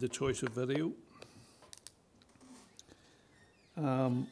the 0.00 0.08
choice 0.08 0.42
of 0.42 0.48
video. 0.54 0.92
Um, 3.76 4.26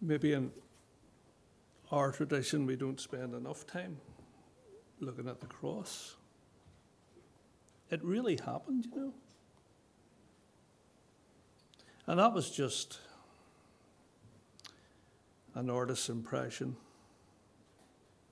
maybe 0.00 0.32
in 0.32 0.52
our 1.90 2.12
tradition, 2.12 2.66
we 2.66 2.76
don't 2.76 3.00
spend 3.00 3.34
enough 3.34 3.66
time 3.66 3.96
looking 5.00 5.28
at 5.28 5.40
the 5.40 5.46
cross. 5.46 6.14
It 7.90 8.04
really 8.04 8.36
happened, 8.36 8.86
you 8.86 9.00
know. 9.00 9.14
And 12.06 12.20
that 12.20 12.32
was 12.32 12.48
just 12.50 13.00
an 15.56 15.68
artist's 15.68 16.08
impression 16.08 16.76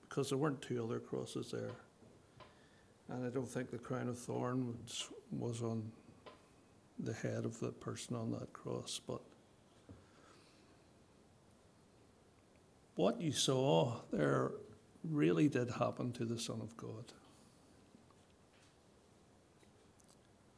because 0.09 0.29
there 0.29 0.37
weren't 0.37 0.61
two 0.61 0.83
other 0.83 0.99
crosses 0.99 1.51
there. 1.51 1.71
And 3.09 3.25
I 3.25 3.29
don't 3.29 3.47
think 3.47 3.69
the 3.69 3.77
crown 3.77 4.09
of 4.09 4.17
thorns 4.17 5.07
was 5.31 5.61
on 5.61 5.91
the 6.99 7.13
head 7.13 7.45
of 7.45 7.59
the 7.59 7.71
person 7.71 8.15
on 8.15 8.31
that 8.31 8.51
cross. 8.51 8.99
But 9.05 9.21
what 12.95 13.21
you 13.21 13.31
saw 13.31 14.01
there 14.11 14.51
really 15.03 15.47
did 15.47 15.69
happen 15.69 16.11
to 16.13 16.25
the 16.25 16.39
Son 16.39 16.59
of 16.61 16.75
God. 16.75 17.13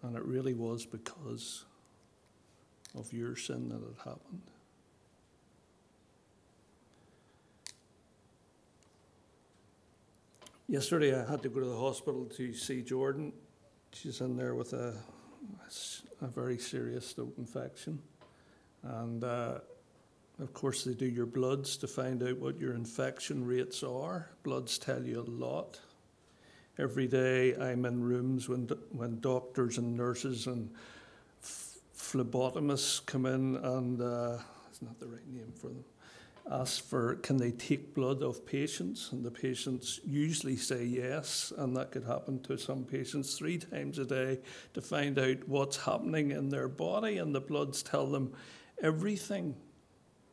And 0.01 0.15
it 0.15 0.23
really 0.23 0.53
was 0.53 0.85
because 0.85 1.65
of 2.97 3.13
your 3.13 3.35
sin 3.35 3.69
that 3.69 3.75
it 3.75 3.97
happened. 4.03 4.49
Yesterday, 10.71 11.13
I 11.13 11.29
had 11.29 11.43
to 11.43 11.49
go 11.49 11.59
to 11.59 11.65
the 11.65 11.77
hospital 11.77 12.23
to 12.37 12.53
see 12.53 12.81
Jordan. 12.81 13.33
She's 13.91 14.21
in 14.21 14.37
there 14.37 14.55
with 14.55 14.71
a, 14.71 14.93
a 16.21 16.27
very 16.27 16.57
serious 16.57 17.11
throat 17.11 17.33
infection. 17.37 17.99
And 18.81 19.21
uh, 19.21 19.55
of 20.39 20.53
course, 20.53 20.85
they 20.85 20.93
do 20.93 21.07
your 21.07 21.25
bloods 21.25 21.75
to 21.75 21.89
find 21.89 22.23
out 22.23 22.37
what 22.37 22.57
your 22.57 22.73
infection 22.73 23.45
rates 23.45 23.83
are. 23.83 24.29
Bloods 24.43 24.77
tell 24.77 25.03
you 25.03 25.19
a 25.19 25.29
lot. 25.29 25.77
Every 26.79 27.05
day, 27.05 27.53
I'm 27.57 27.83
in 27.83 28.01
rooms 28.01 28.47
when, 28.47 28.69
when 28.91 29.19
doctors 29.19 29.77
and 29.77 29.97
nurses 29.97 30.47
and 30.47 30.69
phlebotomists 31.93 33.05
come 33.05 33.25
in, 33.25 33.57
and 33.57 34.01
uh, 34.01 34.37
it's 34.69 34.81
not 34.81 34.97
the 35.01 35.07
right 35.07 35.27
name 35.33 35.51
for 35.53 35.67
them 35.67 35.83
ask 36.49 36.83
for 36.87 37.15
can 37.15 37.37
they 37.37 37.51
take 37.51 37.93
blood 37.93 38.21
of 38.23 38.45
patients, 38.45 39.09
and 39.11 39.23
the 39.23 39.31
patients 39.31 39.99
usually 40.05 40.55
say 40.55 40.83
yes, 40.83 41.53
and 41.57 41.75
that 41.75 41.91
could 41.91 42.03
happen 42.03 42.41
to 42.43 42.57
some 42.57 42.83
patients 42.83 43.37
three 43.37 43.57
times 43.57 43.99
a 43.99 44.05
day 44.05 44.39
to 44.73 44.81
find 44.81 45.19
out 45.19 45.47
what's 45.47 45.77
happening 45.77 46.31
in 46.31 46.49
their 46.49 46.67
body, 46.67 47.17
and 47.17 47.33
the 47.33 47.41
bloods 47.41 47.83
tell 47.83 48.07
them 48.07 48.33
everything. 48.81 49.55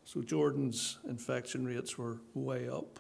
So 0.05 0.23
Jordan's 0.23 0.99
infection 1.07 1.67
rates 1.67 1.99
were 1.99 2.19
way 2.35 2.69
up. 2.69 2.99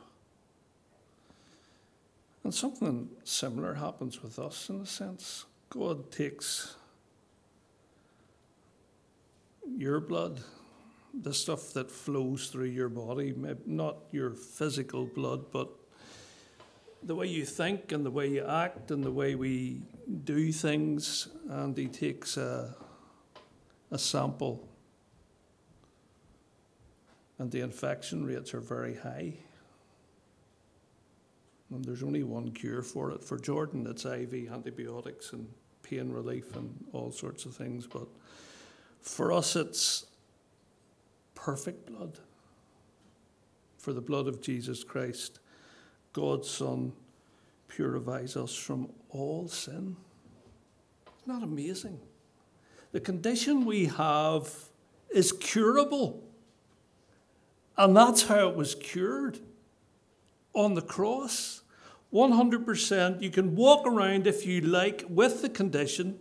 And 2.45 2.55
something 2.55 3.09
similar 3.25 3.75
happens 3.75 4.23
with 4.23 4.39
us 4.39 4.69
in 4.69 4.81
a 4.81 4.87
sense. 4.87 5.47
God 5.71 6.11
takes 6.11 6.77
your 9.77 10.01
blood 10.01 10.41
the 11.15 11.33
stuff 11.33 11.73
that 11.73 11.91
flows 11.91 12.49
through 12.49 12.67
your 12.67 12.89
body, 12.89 13.35
not 13.67 13.97
your 14.13 14.31
physical 14.31 15.07
blood, 15.07 15.51
but 15.51 15.69
the 17.03 17.15
way 17.15 17.27
you 17.27 17.45
think 17.45 17.93
and 17.93 18.05
the 18.05 18.11
way 18.11 18.29
you 18.29 18.45
act 18.45 18.91
and 18.91 19.03
the 19.03 19.11
way 19.11 19.35
we 19.35 19.83
do 20.25 20.53
things. 20.53 21.29
And 21.49 21.77
he 21.77 21.87
takes 21.87 22.37
a, 22.37 22.75
a 23.91 23.99
sample, 23.99 24.69
and 27.39 27.51
the 27.51 27.61
infection 27.61 28.25
rates 28.25 28.53
are 28.53 28.61
very 28.61 28.97
high. 28.97 29.35
And 31.71 31.85
there's 31.85 32.03
only 32.03 32.23
one 32.23 32.51
cure 32.51 32.83
for 32.83 33.11
it. 33.11 33.23
For 33.23 33.39
Jordan, 33.39 33.87
it's 33.87 34.05
IV 34.05 34.51
antibiotics 34.51 35.33
and 35.33 35.47
pain 35.83 36.11
relief 36.11 36.57
and 36.57 36.85
all 36.93 37.13
sorts 37.13 37.45
of 37.45 37.55
things. 37.55 37.87
But 37.87 38.09
for 39.03 39.33
us, 39.33 39.55
it's 39.55 40.07
perfect 41.45 41.87
blood. 41.87 42.19
For 43.79 43.93
the 43.93 44.01
blood 44.01 44.27
of 44.27 44.41
Jesus 44.41 44.83
Christ, 44.83 45.39
God's 46.13 46.51
Son, 46.51 46.93
purifies 47.69 48.37
us 48.37 48.55
from 48.55 48.89
all 49.11 49.47
sin. 49.49 49.97
Isn't 51.23 51.41
that 51.41 51.45
amazing? 51.45 52.01
The 52.93 53.01
condition 53.01 53.65
we 53.65 53.87
have 53.87 54.53
is 55.15 55.31
curable. 55.33 56.23
And 57.77 57.97
that's 57.97 58.23
how 58.23 58.49
it 58.49 58.57
was 58.57 58.75
cured 58.75 59.39
on 60.55 60.75
the 60.75 60.83
cross. 60.83 61.63
100%. 62.13 63.23
You 63.23 63.31
can 63.31 63.55
walk 63.55 63.87
around 63.87 64.27
if 64.27 64.45
you 64.45 64.61
like 64.61 65.05
with 65.09 65.43
the 65.43 65.49
condition. 65.49 66.19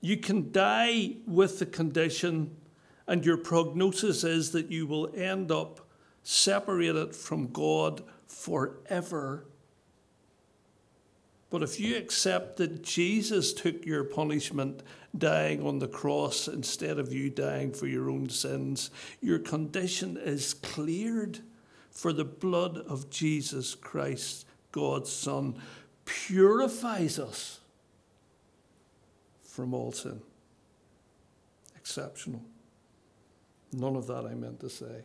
You 0.00 0.18
can 0.18 0.52
die 0.52 1.16
with 1.26 1.58
the 1.58 1.66
condition 1.66 2.56
and 3.06 3.24
your 3.24 3.36
prognosis 3.36 4.24
is 4.24 4.52
that 4.52 4.70
you 4.70 4.86
will 4.86 5.10
end 5.14 5.50
up 5.50 5.80
separated 6.22 7.14
from 7.14 7.48
God 7.48 8.02
forever. 8.26 9.46
But 11.50 11.62
if 11.62 11.78
you 11.78 11.96
accept 11.96 12.56
that 12.56 12.82
Jesus 12.82 13.52
took 13.52 13.84
your 13.86 14.04
punishment 14.04 14.82
dying 15.16 15.64
on 15.64 15.78
the 15.78 15.86
cross 15.86 16.48
instead 16.48 16.98
of 16.98 17.12
you 17.12 17.30
dying 17.30 17.72
for 17.72 17.86
your 17.86 18.10
own 18.10 18.28
sins, 18.28 18.90
your 19.20 19.38
condition 19.38 20.16
is 20.16 20.54
cleared. 20.54 21.40
For 21.92 22.12
the 22.12 22.24
blood 22.24 22.78
of 22.78 23.08
Jesus 23.08 23.76
Christ, 23.76 24.46
God's 24.72 25.12
Son, 25.12 25.54
purifies 26.04 27.20
us 27.20 27.60
from 29.44 29.72
all 29.72 29.92
sin. 29.92 30.20
Exceptional. 31.76 32.42
None 33.78 33.96
of 33.96 34.06
that 34.06 34.24
I 34.24 34.34
meant 34.34 34.60
to 34.60 34.70
say. 34.70 35.02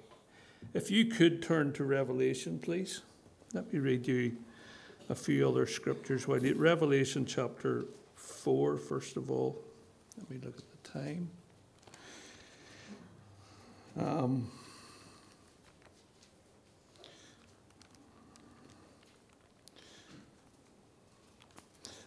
If 0.73 0.91
you 0.91 1.05
could 1.05 1.41
turn 1.41 1.73
to 1.73 1.83
Revelation, 1.83 2.59
please. 2.59 3.01
Let 3.53 3.73
me 3.73 3.79
read 3.79 4.07
you 4.07 4.37
a 5.09 5.15
few 5.15 5.47
other 5.47 5.65
scriptures. 5.65 6.27
Revelation 6.27 7.25
chapter 7.25 7.85
4, 8.15 8.77
first 8.77 9.17
of 9.17 9.31
all. 9.31 9.59
Let 10.17 10.29
me 10.29 10.37
look 10.43 10.57
at 10.57 10.83
the 10.83 10.89
time. 10.89 11.29
Um, 13.97 14.51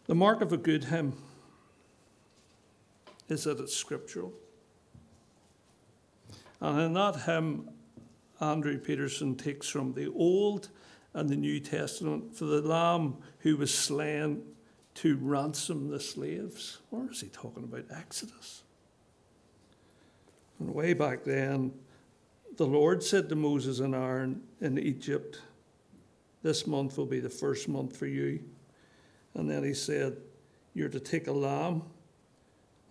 the 0.07 0.15
mark 0.15 0.41
of 0.43 0.53
a 0.53 0.57
good 0.57 0.85
hymn 0.85 1.15
is 3.29 3.45
that 3.45 3.59
it's 3.59 3.75
scriptural. 3.75 4.33
And 6.63 6.81
in 6.81 6.93
that 6.93 7.17
hymn, 7.23 7.69
Andrew 8.41 8.79
Peterson 8.79 9.35
takes 9.35 9.69
from 9.69 9.95
the 9.95 10.07
Old 10.13 10.69
and 11.13 11.29
the 11.29 11.37
New 11.37 11.59
Testament 11.59 12.37
for 12.37 12.45
the 12.45 12.63
Lamb 12.63 13.17
who 13.41 13.57
was 13.57 13.75
slain 13.75 14.43
to 14.95 15.19
ransom 15.21 15.89
the 15.89 15.99
slaves. 15.99 16.79
Or 16.93 17.11
is 17.11 17.21
he 17.21 17.27
talking 17.27 17.65
about 17.65 17.87
Exodus? 17.91 18.63
And 20.61 20.73
way 20.73 20.95
back 20.95 21.25
then, 21.25 21.73
the 22.57 22.67
Lord 22.67 23.03
said 23.03 23.29
to 23.31 23.35
Moses 23.35 23.81
and 23.81 23.93
Aaron 23.93 24.41
in 24.61 24.79
Egypt, 24.79 25.41
This 26.45 26.69
month 26.69 26.97
will 26.97 27.07
be 27.07 27.19
the 27.19 27.29
first 27.29 27.69
month 27.69 27.97
for 27.97 28.07
you. 28.07 28.39
And 29.35 29.51
then 29.51 29.65
he 29.65 29.75
said, 29.75 30.17
You're 30.75 30.91
to 30.91 31.01
take 31.01 31.27
a 31.27 31.33
lamb, 31.33 31.83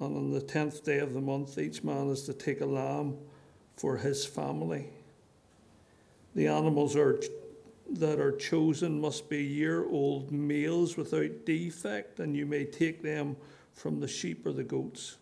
and 0.02 0.18
on 0.18 0.32
the 0.32 0.42
tenth 0.42 0.84
day 0.84 1.00
of 1.00 1.14
the 1.14 1.22
month, 1.22 1.58
each 1.58 1.86
man 1.86 2.10
is 2.10 2.24
to 2.24 2.34
take 2.34 2.60
a 2.60 2.66
lamb 2.66 3.18
for 3.82 3.98
his 3.98 4.24
family. 4.24 4.88
The 6.36 6.46
animals 6.46 6.96
are, 6.96 7.20
that 7.90 8.20
are 8.20 8.32
chosen 8.32 9.02
must 9.02 9.28
be 9.28 9.44
year 9.44 9.84
old 9.90 10.32
males 10.32 10.96
without 10.96 11.48
defect, 11.48 12.20
and 12.20 12.38
you 12.38 12.46
may 12.46 12.64
take 12.64 13.02
them 13.02 13.36
from 13.74 14.00
the 14.00 14.08
sheep 14.08 14.46
or 14.46 14.54
the 14.54 14.64
goats. 14.64 15.18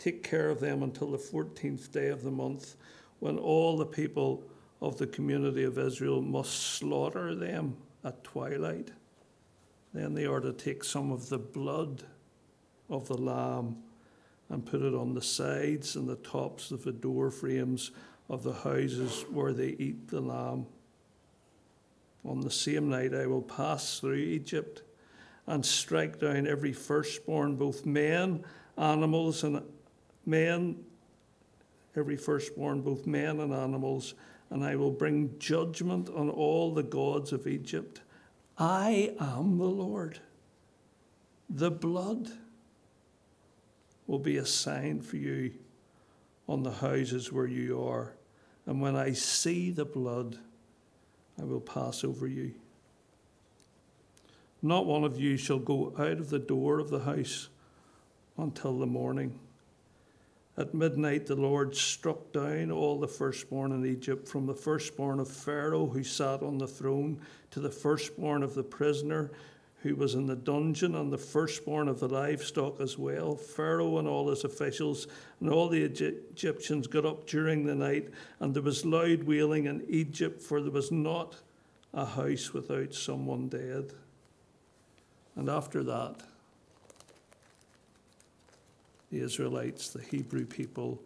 Take 0.00 0.24
care 0.24 0.50
of 0.50 0.58
them 0.58 0.82
until 0.82 1.12
the 1.12 1.18
14th 1.18 1.92
day 1.92 2.08
of 2.08 2.24
the 2.24 2.30
month, 2.32 2.74
when 3.20 3.38
all 3.38 3.76
the 3.76 3.86
people 3.86 4.42
of 4.82 4.98
the 4.98 5.06
community 5.06 5.62
of 5.62 5.78
Israel 5.78 6.20
must 6.20 6.74
slaughter 6.74 7.36
them 7.36 7.76
at 8.02 8.24
twilight. 8.24 8.90
Then 9.94 10.14
they 10.14 10.26
are 10.26 10.40
to 10.40 10.52
take 10.52 10.82
some 10.82 11.12
of 11.12 11.28
the 11.28 11.38
blood 11.38 12.02
of 12.88 13.06
the 13.06 13.16
lamb 13.16 13.76
and 14.50 14.66
put 14.66 14.82
it 14.82 14.94
on 14.94 15.14
the 15.14 15.22
sides 15.22 15.96
and 15.96 16.08
the 16.08 16.16
tops 16.16 16.72
of 16.72 16.82
the 16.84 16.92
door 16.92 17.30
frames 17.30 17.92
of 18.28 18.42
the 18.42 18.52
houses 18.52 19.24
where 19.30 19.52
they 19.52 19.76
eat 19.78 20.08
the 20.08 20.20
lamb. 20.20 20.66
On 22.24 22.40
the 22.40 22.50
same 22.50 22.90
night 22.90 23.14
I 23.14 23.26
will 23.26 23.42
pass 23.42 24.00
through 24.00 24.14
Egypt 24.14 24.82
and 25.46 25.64
strike 25.64 26.20
down 26.20 26.46
every 26.46 26.72
firstborn, 26.72 27.56
both 27.56 27.86
men, 27.86 28.44
animals, 28.76 29.42
and 29.44 29.62
men, 30.26 30.84
every 31.96 32.16
firstborn, 32.16 32.82
both 32.82 33.06
men 33.06 33.40
and 33.40 33.54
animals, 33.54 34.14
and 34.50 34.64
I 34.64 34.76
will 34.76 34.90
bring 34.90 35.38
judgment 35.38 36.08
on 36.08 36.28
all 36.28 36.74
the 36.74 36.82
gods 36.82 37.32
of 37.32 37.46
Egypt. 37.46 38.00
I 38.58 39.14
am 39.18 39.58
the 39.58 39.64
Lord. 39.64 40.20
The 41.48 41.70
blood 41.70 42.30
will 44.10 44.18
be 44.18 44.38
a 44.38 44.44
sign 44.46 45.00
for 45.00 45.16
you 45.16 45.52
on 46.48 46.64
the 46.64 46.72
houses 46.72 47.30
where 47.30 47.46
you 47.46 47.80
are. 47.80 48.12
And 48.66 48.80
when 48.80 48.96
I 48.96 49.12
see 49.12 49.70
the 49.70 49.84
blood, 49.84 50.36
I 51.40 51.44
will 51.44 51.60
pass 51.60 52.02
over 52.02 52.26
you. 52.26 52.52
Not 54.62 54.84
one 54.84 55.04
of 55.04 55.20
you 55.20 55.36
shall 55.36 55.60
go 55.60 55.94
out 55.96 56.18
of 56.18 56.28
the 56.28 56.40
door 56.40 56.80
of 56.80 56.90
the 56.90 56.98
house 56.98 57.50
until 58.36 58.80
the 58.80 58.86
morning. 58.86 59.38
At 60.58 60.74
midnight, 60.74 61.26
the 61.26 61.36
Lord 61.36 61.76
struck 61.76 62.32
down 62.32 62.72
all 62.72 62.98
the 62.98 63.06
firstborn 63.06 63.70
in 63.70 63.86
Egypt, 63.86 64.26
from 64.26 64.44
the 64.44 64.54
firstborn 64.54 65.20
of 65.20 65.28
Pharaoh 65.28 65.86
who 65.86 66.02
sat 66.02 66.42
on 66.42 66.58
the 66.58 66.66
throne 66.66 67.20
to 67.52 67.60
the 67.60 67.70
firstborn 67.70 68.42
of 68.42 68.54
the 68.54 68.64
prisoner 68.64 69.30
who 69.82 69.96
was 69.96 70.14
in 70.14 70.26
the 70.26 70.36
dungeon, 70.36 70.94
and 70.94 71.10
the 71.10 71.18
firstborn 71.18 71.88
of 71.88 72.00
the 72.00 72.08
livestock 72.08 72.80
as 72.80 72.98
well. 72.98 73.34
Pharaoh 73.34 73.98
and 73.98 74.06
all 74.06 74.28
his 74.28 74.44
officials 74.44 75.06
and 75.40 75.50
all 75.50 75.68
the 75.68 75.82
Egyptians 75.82 76.86
got 76.86 77.06
up 77.06 77.26
during 77.26 77.64
the 77.64 77.74
night, 77.74 78.10
and 78.40 78.54
there 78.54 78.62
was 78.62 78.84
loud 78.84 79.22
wailing 79.22 79.66
in 79.66 79.84
Egypt, 79.88 80.40
for 80.40 80.60
there 80.60 80.70
was 80.70 80.92
not 80.92 81.36
a 81.94 82.04
house 82.04 82.52
without 82.52 82.94
someone 82.94 83.48
dead. 83.48 83.92
And 85.34 85.48
after 85.48 85.82
that, 85.84 86.16
the 89.10 89.20
Israelites, 89.20 89.88
the 89.88 90.02
Hebrew 90.02 90.44
people, 90.44 91.00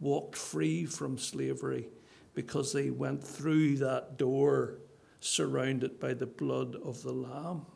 walked 0.00 0.36
free 0.36 0.84
from 0.84 1.18
slavery 1.18 1.88
because 2.34 2.72
they 2.72 2.90
went 2.90 3.22
through 3.22 3.76
that 3.76 4.16
door 4.18 4.78
surrounded 5.20 6.00
by 6.00 6.14
the 6.14 6.26
blood 6.26 6.76
of 6.84 7.02
the 7.02 7.12
Lamb. 7.12 7.66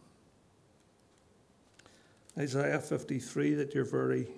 Isaiah 2.39 2.79
53 2.79 3.55
that 3.55 3.75
you're 3.75 3.85
very 3.85 4.29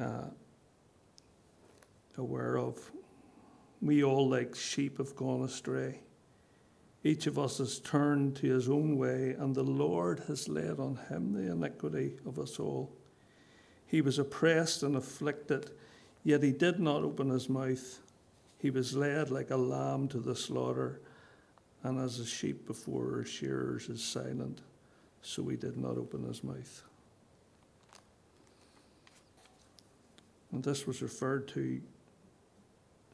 uh, 0.00 0.30
aware 2.16 2.58
of. 2.58 2.90
We 3.80 4.02
all, 4.02 4.28
like 4.28 4.54
sheep, 4.54 4.98
have 4.98 5.14
gone 5.16 5.42
astray. 5.42 6.00
Each 7.04 7.26
of 7.26 7.38
us 7.38 7.58
has 7.58 7.80
turned 7.80 8.36
to 8.36 8.46
his 8.46 8.68
own 8.68 8.96
way, 8.96 9.34
and 9.38 9.54
the 9.54 9.64
Lord 9.64 10.22
has 10.28 10.48
laid 10.48 10.78
on 10.78 10.98
him 11.08 11.32
the 11.32 11.50
iniquity 11.50 12.16
of 12.24 12.38
us 12.38 12.60
all. 12.60 12.92
He 13.86 14.00
was 14.00 14.18
oppressed 14.18 14.82
and 14.82 14.96
afflicted, 14.96 15.72
yet 16.22 16.42
he 16.42 16.52
did 16.52 16.78
not 16.78 17.02
open 17.02 17.28
his 17.28 17.48
mouth. 17.48 17.98
He 18.58 18.70
was 18.70 18.96
led 18.96 19.30
like 19.30 19.50
a 19.50 19.56
lamb 19.56 20.08
to 20.08 20.20
the 20.20 20.36
slaughter, 20.36 21.00
and 21.82 22.00
as 22.00 22.20
a 22.20 22.24
sheep 22.24 22.66
before 22.66 23.10
her 23.10 23.24
shearers 23.24 23.88
is 23.88 24.02
silent, 24.02 24.62
so 25.22 25.48
he 25.48 25.56
did 25.56 25.76
not 25.76 25.96
open 25.96 26.24
his 26.24 26.42
mouth. 26.42 26.82
And 30.50 30.62
this 30.62 30.86
was 30.86 31.00
referred 31.00 31.48
to 31.48 31.80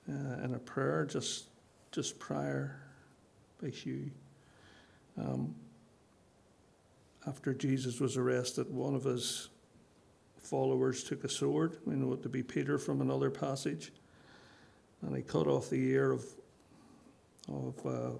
uh, 0.08 0.44
in 0.44 0.54
a 0.54 0.58
prayer 0.58 1.04
just, 1.04 1.44
just 1.92 2.18
prior 2.18 2.80
by 3.62 3.68
Hugh. 3.68 4.10
Um, 5.16 5.54
after 7.26 7.52
Jesus 7.52 8.00
was 8.00 8.16
arrested, 8.16 8.72
one 8.72 8.94
of 8.94 9.04
his 9.04 9.50
followers 10.38 11.04
took 11.04 11.24
a 11.24 11.28
sword. 11.28 11.76
We 11.84 11.94
know 11.94 12.14
it 12.14 12.22
to 12.22 12.28
be 12.28 12.42
Peter 12.42 12.78
from 12.78 13.02
another 13.02 13.30
passage. 13.30 13.92
And 15.02 15.14
he 15.14 15.22
cut 15.22 15.46
off 15.46 15.68
the 15.68 15.90
ear 15.90 16.12
of, 16.12 16.24
of 17.52 17.86
uh, 17.86 18.10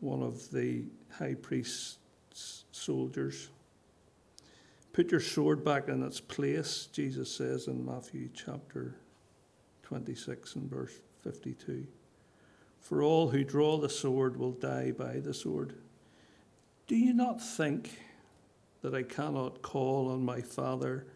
one 0.00 0.22
of 0.22 0.50
the 0.50 0.84
high 1.10 1.34
priest's 1.34 1.98
soldiers. 2.70 3.48
Put 4.92 5.10
your 5.10 5.20
sword 5.20 5.64
back 5.64 5.88
in 5.88 6.02
its 6.02 6.20
place, 6.20 6.88
Jesus 6.92 7.30
says 7.30 7.66
in 7.66 7.84
Matthew 7.84 8.30
chapter 8.34 8.94
26 9.82 10.54
and 10.54 10.70
verse 10.70 11.00
52. 11.22 11.86
For 12.80 13.02
all 13.02 13.28
who 13.28 13.44
draw 13.44 13.78
the 13.78 13.88
sword 13.88 14.36
will 14.36 14.52
die 14.52 14.92
by 14.92 15.20
the 15.20 15.34
sword. 15.34 15.74
Do 16.86 16.96
you 16.96 17.12
not 17.12 17.42
think 17.42 17.98
that 18.82 18.94
I 18.94 19.02
cannot 19.02 19.60
call 19.60 20.08
on 20.10 20.24
my 20.24 20.40
Father, 20.40 21.06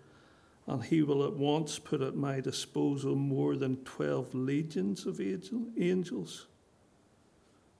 and 0.66 0.82
he 0.82 1.02
will 1.02 1.24
at 1.24 1.34
once 1.34 1.78
put 1.78 2.02
at 2.02 2.16
my 2.16 2.40
disposal 2.40 3.14
more 3.14 3.56
than 3.56 3.76
twelve 3.84 4.34
legions 4.34 5.06
of 5.06 5.20
angels? 5.20 6.48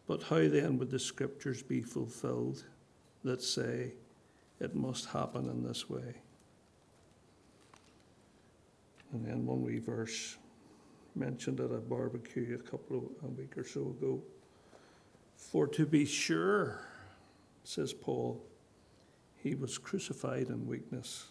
But 0.07 0.23
how 0.23 0.49
then 0.49 0.79
would 0.79 0.91
the 0.91 0.99
scriptures 0.99 1.63
be 1.63 1.83
fulfilled 1.83 2.65
that 3.25 3.43
say 3.43 3.93
it 4.61 4.75
must 4.75 5.07
happen 5.07 5.49
in 5.49 5.63
this 5.63 5.89
way? 5.89 6.15
And 9.13 9.25
then 9.25 9.45
one 9.47 9.63
wee 9.63 9.79
verse 9.79 10.37
mentioned 11.15 11.61
at 11.61 11.73
a 11.73 11.79
barbecue 11.79 12.57
a 12.59 12.71
couple 12.71 12.99
of 12.99 13.29
a 13.29 13.33
week 13.33 13.59
or 13.59 13.65
so 13.65 13.81
ago. 13.81 14.23
For 15.37 15.67
to 15.69 15.87
be 15.87 16.05
sure, 16.05 16.81
says 17.65 17.93
Paul, 17.93 18.43
he 19.43 19.55
was 19.55 19.79
crucified 19.79 20.49
in 20.49 20.67
weakness. 20.67 21.27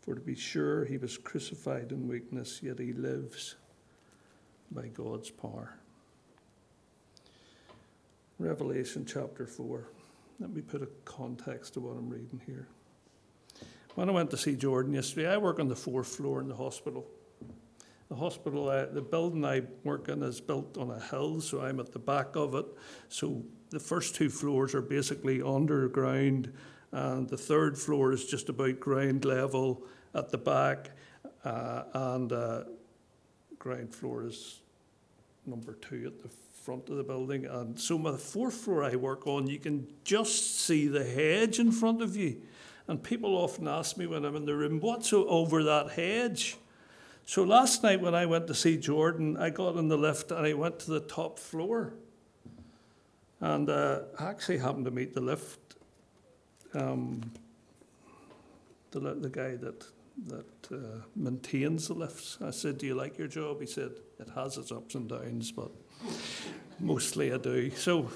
For 0.00 0.14
to 0.14 0.20
be 0.20 0.36
sure, 0.36 0.84
he 0.84 0.98
was 0.98 1.18
crucified 1.18 1.90
in 1.90 2.06
weakness, 2.06 2.60
yet 2.62 2.78
he 2.78 2.92
lives 2.92 3.56
by 4.70 4.86
God's 4.86 5.30
power. 5.30 5.74
Revelation 8.38 9.06
chapter 9.06 9.46
4. 9.46 9.88
Let 10.40 10.50
me 10.50 10.60
put 10.60 10.82
a 10.82 10.88
context 11.06 11.74
to 11.74 11.80
what 11.80 11.96
I'm 11.96 12.10
reading 12.10 12.40
here. 12.44 12.68
When 13.94 14.10
I 14.10 14.12
went 14.12 14.30
to 14.32 14.36
see 14.36 14.56
Jordan 14.56 14.92
yesterday, 14.92 15.28
I 15.28 15.38
work 15.38 15.58
on 15.58 15.68
the 15.68 15.76
fourth 15.76 16.08
floor 16.08 16.42
in 16.42 16.48
the 16.48 16.54
hospital. 16.54 17.06
The 18.10 18.14
hospital, 18.14 18.68
uh, 18.68 18.86
the 18.86 19.00
building 19.00 19.42
I 19.42 19.62
work 19.84 20.10
in 20.10 20.22
is 20.22 20.38
built 20.38 20.76
on 20.76 20.90
a 20.90 21.00
hill, 21.00 21.40
so 21.40 21.62
I'm 21.62 21.80
at 21.80 21.92
the 21.92 21.98
back 21.98 22.36
of 22.36 22.54
it. 22.54 22.66
So 23.08 23.42
the 23.70 23.80
first 23.80 24.14
two 24.14 24.28
floors 24.28 24.74
are 24.74 24.82
basically 24.82 25.40
underground, 25.40 26.52
and 26.92 27.26
the 27.26 27.38
third 27.38 27.78
floor 27.78 28.12
is 28.12 28.26
just 28.26 28.50
about 28.50 28.78
ground 28.80 29.24
level 29.24 29.82
at 30.14 30.30
the 30.30 30.38
back, 30.38 30.90
uh, 31.42 31.84
and 31.94 32.30
uh, 32.32 32.64
ground 33.58 33.94
floor 33.94 34.26
is 34.26 34.60
number 35.46 35.72
two 35.72 36.04
at 36.06 36.22
the 36.22 36.28
front 36.66 36.88
of 36.88 36.96
the 36.96 37.04
building. 37.04 37.46
And 37.46 37.78
so, 37.78 37.96
my 37.96 38.16
fourth 38.16 38.54
floor 38.54 38.82
I 38.82 38.96
work 38.96 39.28
on, 39.28 39.46
you 39.46 39.60
can 39.60 39.86
just 40.02 40.60
see 40.60 40.88
the 40.88 41.04
hedge 41.04 41.60
in 41.60 41.70
front 41.70 42.02
of 42.02 42.16
you. 42.16 42.42
And 42.88 43.00
people 43.00 43.36
often 43.36 43.68
ask 43.68 43.96
me 43.96 44.08
when 44.08 44.24
I'm 44.24 44.34
in 44.34 44.46
the 44.46 44.54
room, 44.56 44.80
what's 44.80 45.12
over 45.12 45.62
that 45.62 45.90
hedge? 45.90 46.56
So 47.24 47.44
last 47.44 47.84
night 47.84 48.00
when 48.00 48.14
I 48.14 48.26
went 48.26 48.48
to 48.48 48.54
see 48.54 48.76
Jordan, 48.76 49.36
I 49.36 49.50
got 49.50 49.76
in 49.76 49.88
the 49.88 49.96
lift 49.96 50.30
and 50.32 50.44
I 50.44 50.54
went 50.54 50.80
to 50.80 50.90
the 50.90 51.00
top 51.00 51.38
floor. 51.38 51.94
And 53.40 53.68
uh, 53.68 54.02
I 54.18 54.26
actually 54.26 54.58
happened 54.58 54.86
to 54.86 54.90
meet 54.90 55.14
the 55.14 55.20
lift, 55.20 55.76
um, 56.74 57.22
the, 58.90 59.00
the 59.00 59.28
guy 59.28 59.56
that, 59.56 59.84
that 60.26 60.72
uh, 60.72 61.02
maintains 61.14 61.88
the 61.88 61.94
lifts. 61.94 62.38
I 62.40 62.50
said, 62.50 62.78
Do 62.78 62.86
you 62.86 62.94
like 62.94 63.18
your 63.18 63.28
job? 63.28 63.60
He 63.60 63.66
said, 63.66 63.90
It 64.18 64.30
has 64.34 64.56
its 64.56 64.70
ups 64.70 64.94
and 64.94 65.08
downs, 65.08 65.50
but 65.50 65.72
mostly 66.80 67.32
I 67.32 67.38
do. 67.38 67.70
So 67.70 68.10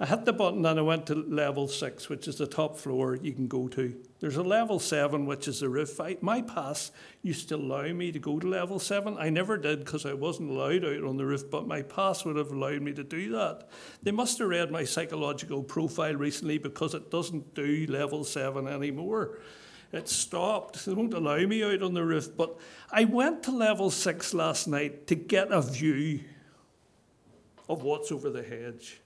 I 0.00 0.06
hit 0.06 0.24
the 0.24 0.32
button 0.32 0.64
and 0.64 0.78
I 0.78 0.82
went 0.82 1.06
to 1.06 1.16
level 1.16 1.66
six, 1.66 2.08
which 2.08 2.28
is 2.28 2.36
the 2.36 2.46
top 2.46 2.76
floor 2.76 3.16
you 3.16 3.32
can 3.32 3.48
go 3.48 3.66
to. 3.68 3.96
There's 4.20 4.36
a 4.36 4.44
level 4.44 4.78
seven, 4.78 5.26
which 5.26 5.48
is 5.48 5.58
the 5.58 5.68
roof. 5.68 6.00
I, 6.00 6.16
my 6.20 6.40
pass 6.40 6.92
used 7.22 7.48
to 7.48 7.56
allow 7.56 7.82
me 7.92 8.12
to 8.12 8.18
go 8.20 8.38
to 8.38 8.46
level 8.48 8.78
seven. 8.78 9.16
I 9.18 9.30
never 9.30 9.56
did 9.56 9.80
because 9.80 10.06
I 10.06 10.12
wasn't 10.12 10.50
allowed 10.50 10.84
out 10.84 11.02
on 11.02 11.16
the 11.16 11.26
roof, 11.26 11.50
but 11.50 11.66
my 11.66 11.82
pass 11.82 12.24
would 12.24 12.36
have 12.36 12.52
allowed 12.52 12.82
me 12.82 12.92
to 12.92 13.02
do 13.02 13.32
that. 13.32 13.68
They 14.02 14.12
must 14.12 14.38
have 14.38 14.48
read 14.48 14.70
my 14.70 14.84
psychological 14.84 15.64
profile 15.64 16.14
recently 16.14 16.58
because 16.58 16.94
it 16.94 17.10
doesn't 17.10 17.54
do 17.54 17.86
level 17.88 18.22
seven 18.22 18.68
anymore. 18.68 19.38
It 19.90 20.08
stopped. 20.08 20.84
They 20.84 20.92
won't 20.92 21.14
allow 21.14 21.38
me 21.38 21.64
out 21.64 21.82
on 21.82 21.94
the 21.94 22.04
roof. 22.04 22.36
But 22.36 22.56
I 22.92 23.04
went 23.04 23.42
to 23.44 23.50
level 23.50 23.90
six 23.90 24.32
last 24.32 24.68
night 24.68 25.08
to 25.08 25.16
get 25.16 25.50
a 25.50 25.62
view 25.62 26.20
of 27.68 27.82
what's 27.82 28.10
over 28.10 28.30
the 28.30 28.42
hedge 28.42 29.00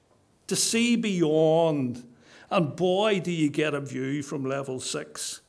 to 0.46 0.56
see 0.56 0.96
beyond. 0.96 2.04
And 2.50 2.76
boy, 2.76 3.20
do 3.20 3.30
you 3.32 3.48
get 3.48 3.74
a 3.74 3.80
view 3.80 4.22
from 4.22 4.44
level 4.44 4.80
six. 4.80 5.40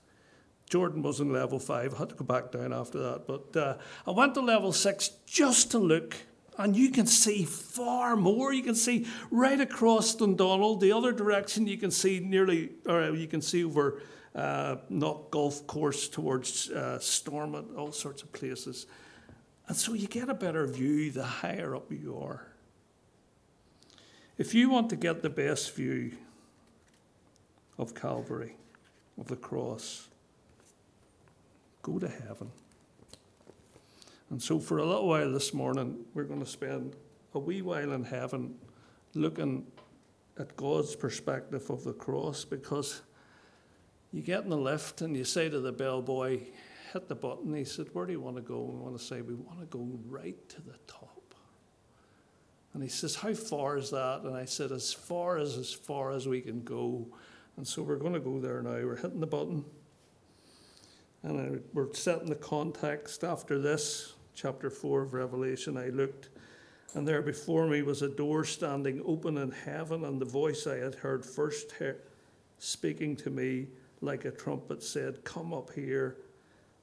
Jordan 0.70 1.02
was 1.04 1.20
in 1.20 1.32
level 1.32 1.60
five. 1.60 1.94
I 1.94 1.98
had 1.98 2.10
to 2.10 2.16
go 2.16 2.26
back 2.26 2.52
down 2.52 2.74
after 2.74 3.00
that. 3.00 3.28
But 3.28 3.56
uh, 3.56 3.78
I 4.08 4.12
went 4.12 4.34
to 4.36 4.42
level 4.42 4.72
six 4.72 5.10
just 5.26 5.72
to 5.72 5.80
look 5.80 6.16
And 6.58 6.76
you 6.76 6.90
can 6.92 7.08
see 7.08 7.46
far 7.46 8.16
more. 8.16 8.54
You 8.54 8.62
can 8.62 8.76
see 8.76 9.08
right 9.32 9.60
across 9.60 10.16
Dundonald, 10.16 10.82
the 10.82 10.92
other 10.92 11.12
direction. 11.12 11.66
You 11.66 11.78
can 11.78 11.92
see 11.92 12.20
nearly, 12.20 12.72
or 12.88 13.10
you 13.12 13.28
can 13.28 13.42
see 13.42 13.64
over 13.64 14.02
uh, 14.36 14.76
Golf 15.32 15.66
Course 15.68 16.08
towards 16.08 16.70
uh, 16.70 17.00
Stormont, 17.00 17.76
all 17.76 17.92
sorts 17.92 18.22
of 18.22 18.32
places. 18.32 18.86
And 19.68 19.76
so 19.76 19.94
you 19.94 20.08
get 20.08 20.30
a 20.30 20.34
better 20.34 20.68
view 20.68 21.12
the 21.12 21.24
higher 21.24 21.76
up 21.76 21.92
you 21.92 22.20
are. 22.22 22.48
If 24.38 24.56
you 24.56 24.70
want 24.70 24.90
to 24.90 24.96
get 24.96 25.22
the 25.22 25.30
best 25.30 25.76
view 25.76 26.12
of 27.78 27.94
Calvary, 27.94 28.56
of 29.20 29.28
the 29.28 29.36
cross, 29.36 30.08
go 31.84 32.00
to 32.00 32.08
heaven. 32.08 32.50
And 34.32 34.42
so, 34.42 34.60
for 34.60 34.80
a 34.80 34.86
little 34.86 35.08
while 35.08 35.32
this 35.32 35.54
morning, 35.54 36.06
we're 36.16 36.24
going 36.24 36.40
to 36.40 36.50
spend 36.50 36.96
a 37.36 37.40
wee 37.40 37.62
while 37.62 37.92
in 37.92 38.04
heaven 38.04 38.56
looking 39.14 39.68
at 40.40 40.56
God's 40.56 40.96
perspective 40.96 41.70
of 41.70 41.84
the 41.84 41.94
cross 41.94 42.44
because 42.44 43.04
you 44.12 44.22
get 44.22 44.44
in 44.44 44.50
the 44.50 44.58
lift 44.58 45.02
and 45.02 45.16
you 45.16 45.26
say 45.26 45.50
to 45.50 45.60
the 45.60 45.72
bellboy, 45.72 46.40
hit 46.92 47.08
the 47.08 47.16
button. 47.16 47.54
He 47.54 47.66
said, 47.66 47.88
Where 47.94 48.08
do 48.08 48.14
you 48.14 48.22
want 48.22 48.38
to 48.38 48.42
go? 48.42 48.62
We 48.62 48.80
want 48.80 48.98
to 48.98 49.04
say, 49.04 49.22
We 49.22 49.36
want 49.36 49.60
to 49.60 49.66
go 49.68 49.88
right 50.08 50.38
to 50.50 50.62
the 50.62 50.78
top. 50.88 51.23
And 52.74 52.82
he 52.82 52.90
says, 52.90 53.16
How 53.16 53.34
far 53.34 53.78
is 53.78 53.92
that? 53.92 54.22
And 54.24 54.36
I 54.36 54.46
said, 54.46 54.72
As 54.72 54.94
far 54.94 55.38
as 55.38 55.58
as 55.58 55.72
far 55.74 56.12
as 56.12 56.28
we 56.28 56.42
can 56.42 56.64
go. 56.64 57.08
And 57.58 57.68
so 57.68 57.84
we're 57.84 57.98
going 57.98 58.14
to 58.14 58.20
go 58.20 58.40
there 58.40 58.62
now. 58.62 58.72
We're 58.72 58.96
hitting 58.96 59.20
the 59.20 59.28
button. 59.28 59.64
And 61.22 61.64
we're 61.74 61.94
setting 61.94 62.30
the 62.30 62.36
context 62.36 63.24
after 63.24 63.60
this, 63.60 64.14
chapter 64.36 64.70
4 64.70 65.04
of 65.04 65.14
Revelation. 65.14 65.78
I 65.78 65.88
looked, 65.88 66.30
and 66.96 67.08
there 67.08 67.22
before 67.22 67.68
me 67.68 67.82
was 67.82 68.02
a 68.02 68.10
door 68.10 68.44
standing 68.44 69.02
open 69.06 69.38
in 69.38 69.52
heaven, 69.52 70.04
and 70.04 70.20
the 70.20 70.26
voice 70.26 70.68
I 70.68 70.78
had 70.78 70.96
heard 70.96 71.26
first 71.26 71.74
speaking 72.58 73.16
to 73.18 73.30
me 73.30 73.68
like 74.02 74.26
a 74.26 74.32
trumpet 74.32 74.84
said, 74.84 75.24
Come 75.24 75.54
up 75.54 75.72
here, 75.74 76.18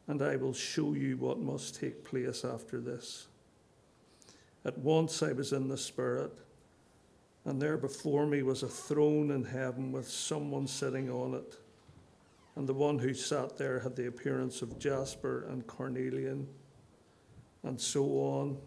and 0.06 0.22
I 0.22 0.36
will 0.36 0.54
show 0.54 0.94
you 0.94 1.18
what 1.18 1.38
must 1.38 1.78
take 1.78 2.02
place 2.02 2.44
after 2.44 2.80
this. 2.80 3.26
At 4.64 4.78
once 4.78 5.22
I 5.22 5.32
was 5.32 5.52
in 5.52 5.68
the 5.68 5.78
Spirit, 5.78 6.32
and 7.44 7.60
there 7.60 7.78
before 7.78 8.26
me 8.26 8.42
was 8.42 8.62
a 8.62 8.68
throne 8.68 9.30
in 9.30 9.44
heaven 9.44 9.92
with 9.92 10.08
someone 10.08 10.66
sitting 10.66 11.10
on 11.10 11.34
it. 11.34 11.56
And 12.56 12.68
the 12.68 12.74
one 12.74 12.98
who 12.98 13.14
sat 13.14 13.56
there 13.56 13.80
had 13.80 13.96
the 13.96 14.08
appearance 14.08 14.60
of 14.60 14.78
jasper 14.78 15.46
and 15.48 15.66
cornelian, 15.66 16.46
and 17.62 17.80
so 17.80 18.04
on. 18.04 18.58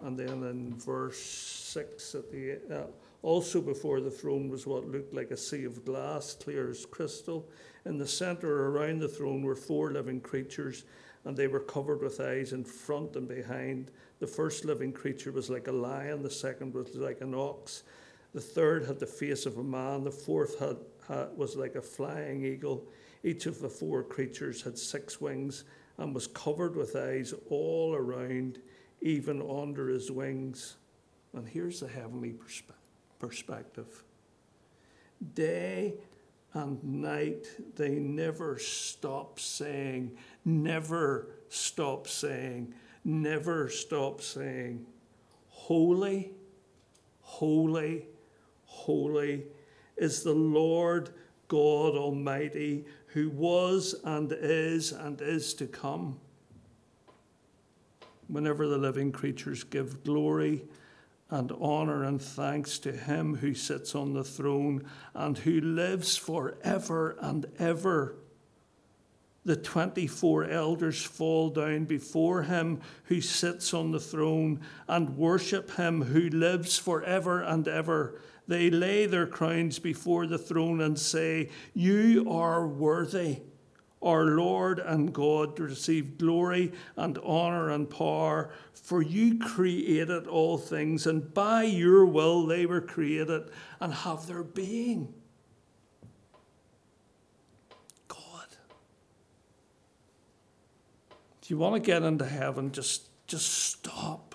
And 0.00 0.18
then 0.18 0.42
in 0.42 0.74
verse 0.78 1.20
6 1.20 2.14
at 2.14 2.30
the 2.32 2.58
uh, 2.74 2.86
also 3.22 3.60
before 3.60 4.00
the 4.00 4.10
throne 4.10 4.48
was 4.48 4.66
what 4.66 4.88
looked 4.88 5.14
like 5.14 5.30
a 5.30 5.36
sea 5.36 5.64
of 5.64 5.84
glass, 5.84 6.34
clear 6.34 6.70
as 6.70 6.84
crystal. 6.86 7.48
In 7.84 7.98
the 7.98 8.06
centre 8.06 8.66
around 8.66 9.00
the 9.00 9.08
throne 9.08 9.42
were 9.42 9.54
four 9.54 9.92
living 9.92 10.20
creatures, 10.20 10.84
and 11.24 11.36
they 11.36 11.46
were 11.46 11.60
covered 11.60 12.02
with 12.02 12.20
eyes 12.20 12.52
in 12.52 12.64
front 12.64 13.16
and 13.16 13.28
behind. 13.28 13.90
The 14.18 14.26
first 14.26 14.64
living 14.64 14.92
creature 14.92 15.32
was 15.32 15.50
like 15.50 15.68
a 15.68 15.72
lion, 15.72 16.22
the 16.22 16.30
second 16.30 16.74
was 16.74 16.94
like 16.94 17.20
an 17.20 17.34
ox, 17.34 17.84
the 18.34 18.40
third 18.40 18.86
had 18.86 18.98
the 18.98 19.06
face 19.06 19.46
of 19.46 19.58
a 19.58 19.62
man, 19.62 20.04
the 20.04 20.10
fourth 20.10 20.58
had, 20.58 20.78
had, 21.06 21.36
was 21.36 21.56
like 21.56 21.74
a 21.74 21.82
flying 21.82 22.44
eagle. 22.44 22.86
Each 23.22 23.46
of 23.46 23.60
the 23.60 23.68
four 23.68 24.02
creatures 24.02 24.62
had 24.62 24.78
six 24.78 25.20
wings 25.20 25.64
and 25.98 26.14
was 26.14 26.26
covered 26.26 26.74
with 26.74 26.96
eyes 26.96 27.34
all 27.50 27.94
around, 27.94 28.58
even 29.02 29.42
under 29.42 29.88
his 29.88 30.10
wings. 30.10 30.76
And 31.34 31.46
here's 31.46 31.80
the 31.80 31.88
heavenly 31.88 32.32
perspe- 32.32 32.72
perspective 33.18 34.02
day 35.34 35.94
and 36.54 36.82
night, 36.84 37.46
they 37.76 37.90
never 37.90 38.58
stop 38.58 39.40
saying, 39.40 40.12
never 40.44 41.28
stop 41.48 42.06
saying, 42.06 42.74
never 43.04 43.68
stop 43.68 44.20
saying, 44.20 44.86
Holy, 45.48 46.32
holy, 47.20 48.06
holy 48.64 49.44
is 49.96 50.22
the 50.22 50.34
Lord 50.34 51.10
God 51.48 51.94
Almighty, 51.94 52.84
who 53.08 53.30
was 53.30 53.94
and 54.04 54.32
is 54.32 54.92
and 54.92 55.20
is 55.20 55.54
to 55.54 55.66
come. 55.66 56.18
Whenever 58.28 58.66
the 58.66 58.78
living 58.78 59.12
creatures 59.12 59.62
give 59.64 60.02
glory, 60.04 60.64
and 61.32 61.50
honor 61.62 62.04
and 62.04 62.20
thanks 62.20 62.78
to 62.78 62.92
him 62.92 63.36
who 63.36 63.54
sits 63.54 63.94
on 63.94 64.12
the 64.12 64.22
throne 64.22 64.84
and 65.14 65.38
who 65.38 65.62
lives 65.62 66.14
forever 66.14 67.16
and 67.20 67.46
ever. 67.58 68.18
The 69.46 69.56
24 69.56 70.44
elders 70.44 71.02
fall 71.02 71.48
down 71.48 71.86
before 71.86 72.42
him 72.42 72.80
who 73.04 73.22
sits 73.22 73.72
on 73.72 73.92
the 73.92 73.98
throne 73.98 74.60
and 74.86 75.16
worship 75.16 75.70
him 75.72 76.02
who 76.02 76.28
lives 76.28 76.76
forever 76.76 77.40
and 77.40 77.66
ever. 77.66 78.20
They 78.46 78.68
lay 78.68 79.06
their 79.06 79.26
crowns 79.26 79.78
before 79.78 80.26
the 80.26 80.36
throne 80.36 80.82
and 80.82 80.98
say, 80.98 81.48
You 81.72 82.30
are 82.30 82.68
worthy 82.68 83.40
our 84.02 84.24
Lord 84.24 84.78
and 84.78 85.12
God, 85.12 85.56
to 85.56 85.62
receive 85.62 86.18
glory 86.18 86.72
and 86.96 87.18
honor 87.24 87.70
and 87.70 87.88
power. 87.88 88.50
For 88.72 89.00
you 89.00 89.38
created 89.38 90.26
all 90.26 90.58
things, 90.58 91.06
and 91.06 91.32
by 91.32 91.62
your 91.64 92.04
will 92.04 92.46
they 92.46 92.66
were 92.66 92.80
created 92.80 93.50
and 93.80 93.94
have 93.94 94.26
their 94.26 94.42
being. 94.42 95.14
God. 98.08 98.48
If 101.42 101.50
you 101.50 101.58
want 101.58 101.76
to 101.76 101.80
get 101.80 102.02
into 102.02 102.26
heaven, 102.26 102.72
just, 102.72 103.08
just 103.26 103.46
stop 103.46 104.34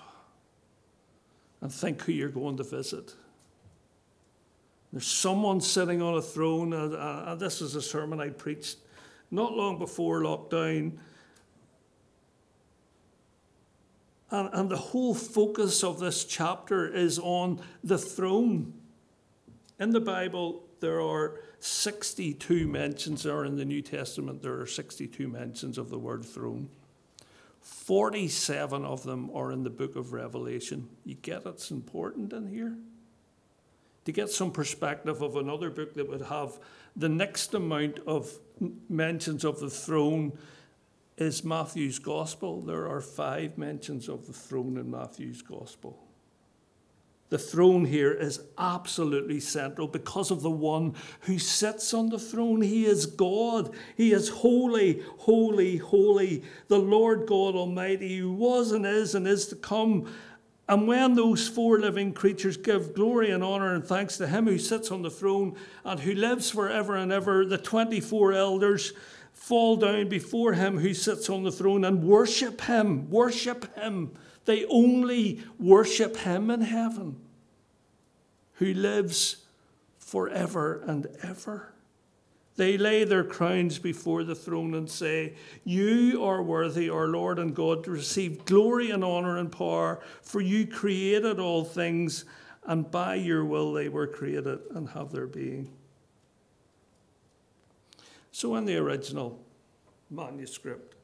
and 1.60 1.72
think 1.72 2.02
who 2.02 2.12
you're 2.12 2.28
going 2.28 2.56
to 2.56 2.64
visit. 2.64 3.14
There's 4.92 5.06
someone 5.06 5.60
sitting 5.60 6.00
on 6.00 6.14
a 6.14 6.22
throne. 6.22 6.72
Uh, 6.72 6.96
uh, 6.96 7.34
this 7.34 7.60
is 7.60 7.74
a 7.74 7.82
sermon 7.82 8.20
I 8.20 8.30
preached 8.30 8.78
not 9.30 9.52
long 9.52 9.78
before 9.78 10.22
lockdown. 10.22 10.98
And, 14.30 14.50
and 14.52 14.70
the 14.70 14.76
whole 14.76 15.14
focus 15.14 15.82
of 15.82 15.98
this 15.98 16.24
chapter 16.24 16.86
is 16.86 17.18
on 17.18 17.60
the 17.82 17.98
throne. 17.98 18.74
In 19.78 19.90
the 19.90 20.00
Bible, 20.00 20.64
there 20.80 21.00
are 21.00 21.40
62 21.60 22.66
mentions, 22.66 23.26
or 23.26 23.44
in 23.44 23.56
the 23.56 23.64
New 23.64 23.82
Testament, 23.82 24.42
there 24.42 24.60
are 24.60 24.66
62 24.66 25.28
mentions 25.28 25.78
of 25.78 25.88
the 25.88 25.98
word 25.98 26.24
throne. 26.24 26.68
47 27.60 28.84
of 28.84 29.02
them 29.02 29.30
are 29.34 29.52
in 29.52 29.62
the 29.62 29.70
book 29.70 29.96
of 29.96 30.12
Revelation. 30.12 30.88
You 31.04 31.14
get 31.14 31.46
it's 31.46 31.70
important 31.70 32.32
in 32.32 32.46
here? 32.48 32.76
To 34.04 34.12
get 34.12 34.30
some 34.30 34.52
perspective 34.52 35.20
of 35.20 35.36
another 35.36 35.68
book 35.68 35.94
that 35.94 36.08
would 36.08 36.22
have 36.22 36.58
the 36.96 37.08
next 37.08 37.54
amount 37.54 37.98
of 38.06 38.30
mentions 38.88 39.44
of 39.44 39.60
the 39.60 39.70
throne 39.70 40.32
is 41.16 41.44
Matthew's 41.44 41.98
Gospel. 41.98 42.62
There 42.62 42.88
are 42.88 43.00
five 43.00 43.58
mentions 43.58 44.08
of 44.08 44.26
the 44.26 44.32
throne 44.32 44.76
in 44.78 44.90
Matthew's 44.90 45.42
Gospel. 45.42 45.98
The 47.30 47.38
throne 47.38 47.84
here 47.84 48.12
is 48.12 48.40
absolutely 48.56 49.40
central 49.40 49.86
because 49.86 50.30
of 50.30 50.40
the 50.40 50.50
one 50.50 50.94
who 51.20 51.38
sits 51.38 51.92
on 51.92 52.08
the 52.08 52.18
throne. 52.18 52.62
He 52.62 52.86
is 52.86 53.04
God. 53.04 53.74
He 53.96 54.12
is 54.12 54.30
holy, 54.30 55.02
holy, 55.18 55.76
holy, 55.76 56.42
the 56.68 56.78
Lord 56.78 57.26
God 57.26 57.54
Almighty, 57.54 58.18
who 58.18 58.32
was 58.32 58.72
and 58.72 58.86
is 58.86 59.14
and 59.14 59.28
is 59.28 59.46
to 59.48 59.56
come. 59.56 60.10
And 60.68 60.86
when 60.86 61.14
those 61.14 61.48
four 61.48 61.78
living 61.78 62.12
creatures 62.12 62.58
give 62.58 62.94
glory 62.94 63.30
and 63.30 63.42
honor 63.42 63.74
and 63.74 63.84
thanks 63.84 64.18
to 64.18 64.26
him 64.26 64.46
who 64.46 64.58
sits 64.58 64.90
on 64.90 65.00
the 65.00 65.10
throne 65.10 65.56
and 65.82 65.98
who 65.98 66.12
lives 66.12 66.50
forever 66.50 66.94
and 66.94 67.10
ever, 67.10 67.46
the 67.46 67.56
24 67.56 68.34
elders 68.34 68.92
fall 69.32 69.76
down 69.76 70.08
before 70.10 70.52
him 70.52 70.78
who 70.78 70.92
sits 70.92 71.30
on 71.30 71.42
the 71.42 71.52
throne 71.52 71.84
and 71.84 72.04
worship 72.04 72.60
him. 72.62 73.08
Worship 73.08 73.74
him. 73.76 74.12
They 74.44 74.66
only 74.66 75.42
worship 75.58 76.18
him 76.18 76.50
in 76.50 76.60
heaven 76.60 77.16
who 78.54 78.74
lives 78.74 79.44
forever 79.98 80.82
and 80.86 81.06
ever. 81.22 81.72
They 82.58 82.76
lay 82.76 83.04
their 83.04 83.22
crowns 83.22 83.78
before 83.78 84.24
the 84.24 84.34
throne 84.34 84.74
and 84.74 84.90
say, 84.90 85.34
You 85.62 86.24
are 86.24 86.42
worthy, 86.42 86.90
our 86.90 87.06
Lord 87.06 87.38
and 87.38 87.54
God, 87.54 87.84
to 87.84 87.92
receive 87.92 88.44
glory 88.46 88.90
and 88.90 89.04
honor 89.04 89.38
and 89.38 89.50
power, 89.50 90.00
for 90.22 90.40
you 90.40 90.66
created 90.66 91.38
all 91.38 91.62
things, 91.62 92.24
and 92.64 92.90
by 92.90 93.14
your 93.14 93.44
will 93.44 93.72
they 93.72 93.88
were 93.88 94.08
created 94.08 94.58
and 94.74 94.88
have 94.88 95.12
their 95.12 95.28
being. 95.28 95.70
So, 98.32 98.56
in 98.56 98.64
the 98.64 98.76
original 98.76 99.40
manuscript 100.10 100.96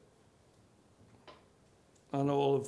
and 2.11 2.29
all 2.29 2.57
of 2.57 2.67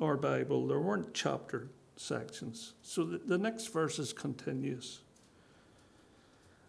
our 0.00 0.16
Bible, 0.16 0.68
there 0.68 0.78
weren't 0.78 1.12
chapter 1.14 1.68
sections. 1.96 2.74
So 2.82 3.02
the, 3.02 3.18
the 3.18 3.38
next 3.38 3.72
verse 3.72 3.98
is 3.98 4.12
continuous. 4.12 5.00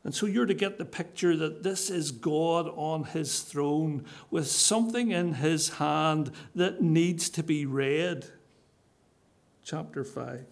And 0.03 0.15
so 0.15 0.25
you're 0.25 0.47
to 0.47 0.55
get 0.55 0.77
the 0.77 0.85
picture 0.85 1.35
that 1.37 1.61
this 1.61 1.89
is 1.91 2.11
God 2.11 2.67
on 2.75 3.03
his 3.03 3.41
throne 3.41 4.05
with 4.31 4.47
something 4.47 5.11
in 5.11 5.35
his 5.35 5.69
hand 5.69 6.31
that 6.55 6.81
needs 6.81 7.29
to 7.29 7.43
be 7.43 7.65
read. 7.67 8.25
Chapter 9.63 10.03
5. 10.03 10.45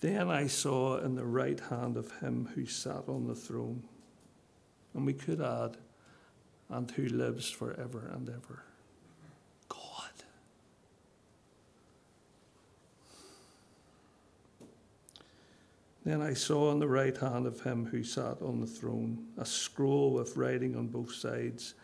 Then 0.00 0.28
I 0.28 0.48
saw 0.48 0.98
in 0.98 1.14
the 1.14 1.24
right 1.24 1.60
hand 1.60 1.96
of 1.96 2.10
him 2.18 2.50
who 2.54 2.66
sat 2.66 3.08
on 3.08 3.26
the 3.26 3.36
throne. 3.36 3.84
And 4.94 5.06
we 5.06 5.14
could 5.14 5.40
add, 5.40 5.76
and 6.68 6.90
who 6.90 7.04
lives 7.04 7.50
forever 7.50 8.10
and 8.12 8.28
ever. 8.28 8.65
Then 16.06 16.22
I 16.22 16.34
saw 16.34 16.70
on 16.70 16.78
the 16.78 16.86
right 16.86 17.16
hand 17.16 17.48
of 17.48 17.62
him 17.62 17.84
who 17.84 18.04
sat 18.04 18.40
on 18.40 18.60
the 18.60 18.66
throne 18.66 19.26
a 19.38 19.44
scroll 19.44 20.12
with 20.12 20.36
writing 20.36 20.76
on 20.76 20.86
both 20.86 21.12
sides 21.12 21.74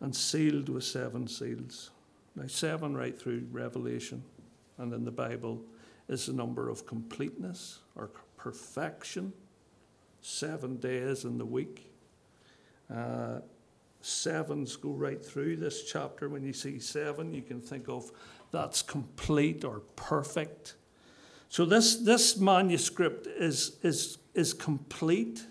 and 0.00 0.16
sealed 0.16 0.70
with 0.70 0.84
seven 0.84 1.28
seals. 1.28 1.90
Now, 2.34 2.46
seven 2.46 2.96
right 2.96 3.16
through 3.20 3.46
Revelation 3.52 4.24
and 4.78 4.90
in 4.94 5.04
the 5.04 5.10
Bible 5.10 5.62
is 6.08 6.24
the 6.24 6.32
number 6.32 6.70
of 6.70 6.86
completeness 6.86 7.80
or 7.94 8.10
perfection. 8.38 9.34
Seven 10.22 10.78
days 10.78 11.24
in 11.26 11.36
the 11.36 11.44
week. 11.44 11.92
Uh, 12.90 13.40
sevens 14.00 14.76
go 14.76 14.92
right 14.92 15.22
through 15.22 15.56
this 15.56 15.82
chapter. 15.82 16.30
When 16.30 16.42
you 16.42 16.54
see 16.54 16.78
seven, 16.78 17.34
you 17.34 17.42
can 17.42 17.60
think 17.60 17.90
of 17.90 18.12
that's 18.50 18.80
complete 18.80 19.62
or 19.62 19.80
perfect. 19.94 20.76
So 21.48 21.64
this, 21.64 21.96
this 21.96 22.36
manuscript 22.36 23.26
is, 23.26 23.78
is, 23.82 24.18
is 24.34 24.52
complete. 24.52 25.44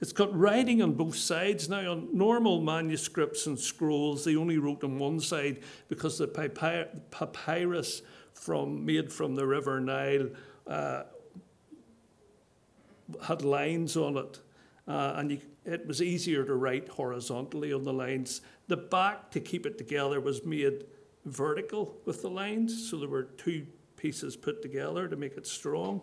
It's 0.00 0.12
got 0.12 0.36
writing 0.36 0.82
on 0.82 0.92
both 0.92 1.16
sides. 1.16 1.68
Now, 1.68 1.92
on 1.92 2.16
normal 2.16 2.60
manuscripts 2.60 3.46
and 3.46 3.58
scrolls, 3.58 4.24
they 4.24 4.36
only 4.36 4.58
wrote 4.58 4.84
on 4.84 4.98
one 4.98 5.20
side 5.20 5.60
because 5.88 6.18
the 6.18 6.28
papyrus 6.28 8.02
from, 8.34 8.84
made 8.84 9.12
from 9.12 9.34
the 9.34 9.46
River 9.46 9.80
Nile 9.80 10.28
uh, 10.66 11.04
had 13.24 13.42
lines 13.42 13.96
on 13.96 14.16
it, 14.16 14.40
uh, 14.88 15.14
and 15.16 15.30
you, 15.30 15.40
it 15.64 15.86
was 15.86 16.02
easier 16.02 16.44
to 16.44 16.54
write 16.54 16.88
horizontally 16.88 17.72
on 17.72 17.84
the 17.84 17.92
lines. 17.92 18.40
The 18.68 18.76
back, 18.76 19.30
to 19.30 19.40
keep 19.40 19.66
it 19.66 19.78
together, 19.78 20.20
was 20.20 20.44
made 20.44 20.84
vertical 21.24 21.96
with 22.04 22.22
the 22.22 22.30
lines, 22.30 22.90
so 22.90 22.98
there 22.98 23.08
were 23.08 23.24
two 23.24 23.66
pieces 23.96 24.36
put 24.36 24.62
together 24.62 25.08
to 25.08 25.16
make 25.16 25.36
it 25.36 25.46
strong. 25.46 26.02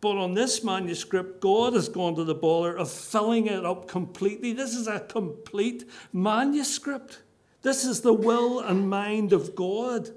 But 0.00 0.16
on 0.16 0.34
this 0.34 0.64
manuscript, 0.64 1.40
God 1.40 1.74
has 1.74 1.88
gone 1.88 2.14
to 2.16 2.24
the 2.24 2.34
bother 2.34 2.76
of 2.76 2.90
filling 2.90 3.46
it 3.46 3.66
up 3.66 3.86
completely. 3.86 4.52
This 4.52 4.74
is 4.74 4.86
a 4.86 5.00
complete 5.00 5.88
manuscript. 6.12 7.20
This 7.62 7.84
is 7.84 8.00
the 8.00 8.14
will 8.14 8.60
and 8.60 8.88
mind 8.88 9.32
of 9.32 9.54
God. 9.54 10.10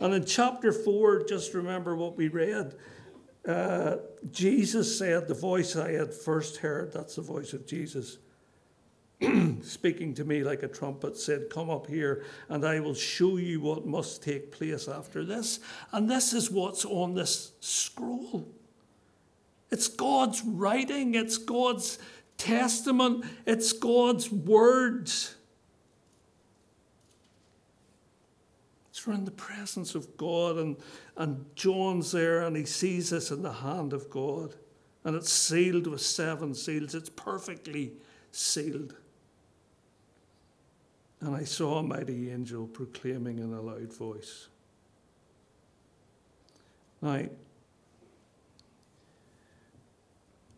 And 0.00 0.12
in 0.12 0.24
chapter 0.24 0.72
4, 0.72 1.24
just 1.24 1.54
remember 1.54 1.96
what 1.96 2.16
we 2.16 2.28
read. 2.28 2.74
Uh, 3.46 3.96
Jesus 4.30 4.98
said, 4.98 5.28
The 5.28 5.34
voice 5.34 5.76
I 5.76 5.92
had 5.92 6.12
first 6.12 6.58
heard, 6.58 6.92
that's 6.92 7.16
the 7.16 7.22
voice 7.22 7.54
of 7.54 7.66
Jesus 7.66 8.18
speaking 9.62 10.14
to 10.14 10.24
me 10.24 10.42
like 10.42 10.62
a 10.62 10.68
trumpet, 10.68 11.16
said, 11.16 11.50
Come 11.50 11.68
up 11.68 11.86
here, 11.86 12.24
and 12.48 12.64
I 12.64 12.80
will 12.80 12.94
show 12.94 13.36
you 13.36 13.60
what 13.60 13.86
must 13.86 14.22
take 14.22 14.50
place 14.50 14.88
after 14.88 15.24
this. 15.24 15.60
And 15.92 16.10
this 16.10 16.32
is 16.32 16.50
what's 16.50 16.84
on 16.84 17.14
this 17.14 17.52
scroll. 17.60 18.48
It's 19.70 19.88
God's 19.88 20.42
writing, 20.42 21.14
it's 21.14 21.36
God's 21.36 21.98
testament, 22.38 23.24
it's 23.46 23.72
God's 23.72 24.32
words. 24.32 25.36
It's 28.88 29.06
we're 29.06 29.14
in 29.14 29.24
the 29.24 29.30
presence 29.30 29.94
of 29.94 30.16
God, 30.16 30.56
and, 30.56 30.76
and 31.16 31.44
John's 31.54 32.12
there, 32.12 32.42
and 32.42 32.56
he 32.56 32.64
sees 32.64 33.10
this 33.10 33.30
in 33.30 33.42
the 33.42 33.52
hand 33.52 33.92
of 33.92 34.10
God. 34.10 34.54
And 35.04 35.16
it's 35.16 35.32
sealed 35.32 35.86
with 35.86 36.02
seven 36.02 36.54
seals. 36.54 36.94
It's 36.94 37.08
perfectly 37.08 37.92
sealed. 38.32 38.94
And 41.20 41.36
I 41.36 41.44
saw 41.44 41.78
a 41.78 41.82
mighty 41.82 42.30
angel 42.30 42.66
proclaiming 42.66 43.38
in 43.38 43.52
a 43.52 43.60
loud 43.60 43.92
voice. 43.92 44.48
Now, 47.02 47.24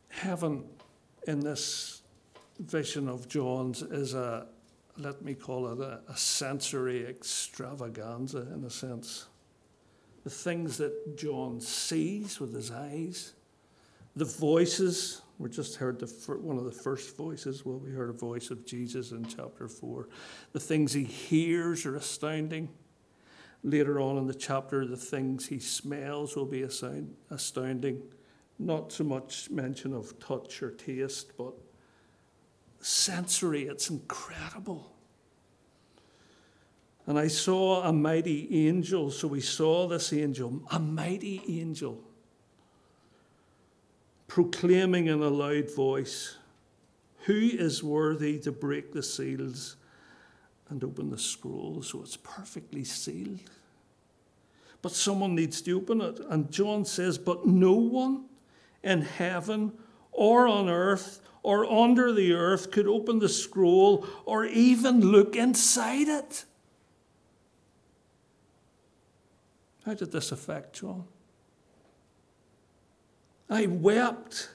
heaven 0.08 0.64
in 1.26 1.40
this 1.40 2.02
vision 2.60 3.08
of 3.08 3.28
John's 3.28 3.82
is 3.82 4.14
a, 4.14 4.46
let 4.98 5.22
me 5.22 5.34
call 5.34 5.72
it 5.72 5.80
a, 5.80 6.00
a 6.08 6.16
sensory 6.16 7.06
extravaganza 7.06 8.46
in 8.54 8.64
a 8.64 8.70
sense. 8.70 9.26
The 10.22 10.30
things 10.30 10.76
that 10.78 11.16
John 11.16 11.60
sees 11.60 12.38
with 12.38 12.54
his 12.54 12.70
eyes, 12.70 13.32
the 14.14 14.24
voices 14.24 15.21
we 15.42 15.50
just 15.50 15.74
heard 15.74 15.98
the, 15.98 16.06
one 16.36 16.56
of 16.56 16.64
the 16.64 16.70
first 16.70 17.16
voices. 17.16 17.64
Well, 17.64 17.78
we 17.78 17.90
heard 17.90 18.10
a 18.10 18.12
voice 18.12 18.50
of 18.50 18.64
Jesus 18.64 19.10
in 19.10 19.24
chapter 19.24 19.66
4. 19.66 20.08
The 20.52 20.60
things 20.60 20.92
he 20.92 21.02
hears 21.02 21.84
are 21.84 21.96
astounding. 21.96 22.68
Later 23.64 24.00
on 24.00 24.18
in 24.18 24.28
the 24.28 24.34
chapter, 24.34 24.86
the 24.86 24.96
things 24.96 25.46
he 25.46 25.58
smells 25.58 26.36
will 26.36 26.46
be 26.46 26.62
astounding. 26.62 28.02
Not 28.60 28.92
so 28.92 29.02
much 29.02 29.50
mention 29.50 29.92
of 29.92 30.16
touch 30.20 30.62
or 30.62 30.70
taste, 30.70 31.32
but 31.36 31.54
sensory. 32.80 33.64
It's 33.64 33.90
incredible. 33.90 34.94
And 37.06 37.18
I 37.18 37.26
saw 37.26 37.82
a 37.82 37.92
mighty 37.92 38.68
angel. 38.68 39.10
So 39.10 39.26
we 39.26 39.40
saw 39.40 39.88
this 39.88 40.12
angel, 40.12 40.62
a 40.70 40.78
mighty 40.78 41.42
angel 41.48 42.00
proclaiming 44.32 45.08
in 45.08 45.20
a 45.20 45.28
loud 45.28 45.70
voice, 45.70 46.38
Who 47.24 47.34
is 47.34 47.84
worthy 47.84 48.38
to 48.38 48.50
break 48.50 48.90
the 48.90 49.02
seals 49.02 49.76
and 50.70 50.82
open 50.82 51.10
the 51.10 51.18
scroll 51.18 51.82
so 51.82 52.00
it's 52.00 52.16
perfectly 52.16 52.82
sealed? 52.82 53.50
But 54.80 54.92
someone 54.92 55.34
needs 55.34 55.60
to 55.60 55.76
open 55.76 56.00
it. 56.00 56.18
And 56.30 56.50
John 56.50 56.86
says, 56.86 57.18
But 57.18 57.46
no 57.46 57.74
one 57.74 58.24
in 58.82 59.02
heaven 59.02 59.72
or 60.12 60.48
on 60.48 60.70
earth 60.70 61.20
or 61.42 61.70
under 61.70 62.10
the 62.10 62.32
earth 62.32 62.70
could 62.70 62.86
open 62.86 63.18
the 63.18 63.28
scroll 63.28 64.06
or 64.24 64.46
even 64.46 65.12
look 65.12 65.36
inside 65.36 66.08
it. 66.08 66.46
How 69.84 69.92
did 69.92 70.10
this 70.10 70.32
affect 70.32 70.76
John? 70.76 71.04
I 73.52 73.66
wept 73.66 74.48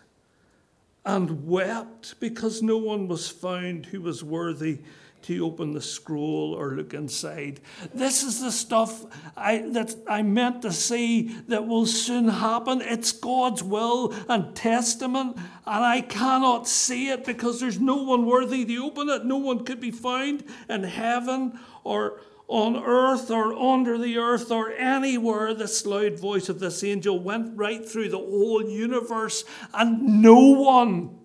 and 1.05 1.47
wept 1.47 2.19
because 2.19 2.63
no 2.63 2.77
one 2.77 3.07
was 3.07 3.29
found 3.29 3.85
who 3.85 4.01
was 4.01 4.23
worthy 4.23 4.79
to 5.21 5.45
open 5.45 5.73
the 5.73 5.81
scroll 5.83 6.55
or 6.57 6.71
look 6.71 6.95
inside. 6.95 7.59
This 7.93 8.23
is 8.23 8.41
the 8.41 8.51
stuff 8.51 9.05
I, 9.35 9.59
that 9.73 9.93
I 10.09 10.23
meant 10.23 10.63
to 10.63 10.71
see 10.71 11.27
that 11.47 11.67
will 11.67 11.85
soon 11.85 12.27
happen. 12.27 12.81
It's 12.81 13.11
God's 13.11 13.61
will 13.61 14.15
and 14.27 14.55
testament, 14.55 15.37
and 15.37 15.85
I 15.85 16.01
cannot 16.01 16.67
see 16.67 17.09
it 17.09 17.23
because 17.23 17.59
there's 17.59 17.79
no 17.79 18.01
one 18.01 18.25
worthy 18.25 18.65
to 18.65 18.83
open 18.83 19.09
it. 19.09 19.25
No 19.25 19.37
one 19.37 19.63
could 19.63 19.79
be 19.79 19.91
found 19.91 20.43
in 20.67 20.83
heaven 20.83 21.59
or 21.83 22.19
on 22.47 22.77
earth 22.77 23.29
or 23.29 23.53
under 23.53 23.97
the 23.97 24.17
earth 24.17 24.51
or 24.51 24.71
anywhere, 24.71 25.53
this 25.53 25.85
loud 25.85 26.17
voice 26.17 26.47
of 26.47 26.59
this 26.59 26.83
angel 26.83 27.19
went 27.19 27.57
right 27.57 27.87
through 27.87 28.09
the 28.09 28.17
whole 28.17 28.63
universe, 28.69 29.43
and 29.73 30.21
no 30.21 30.39
one 30.39 31.17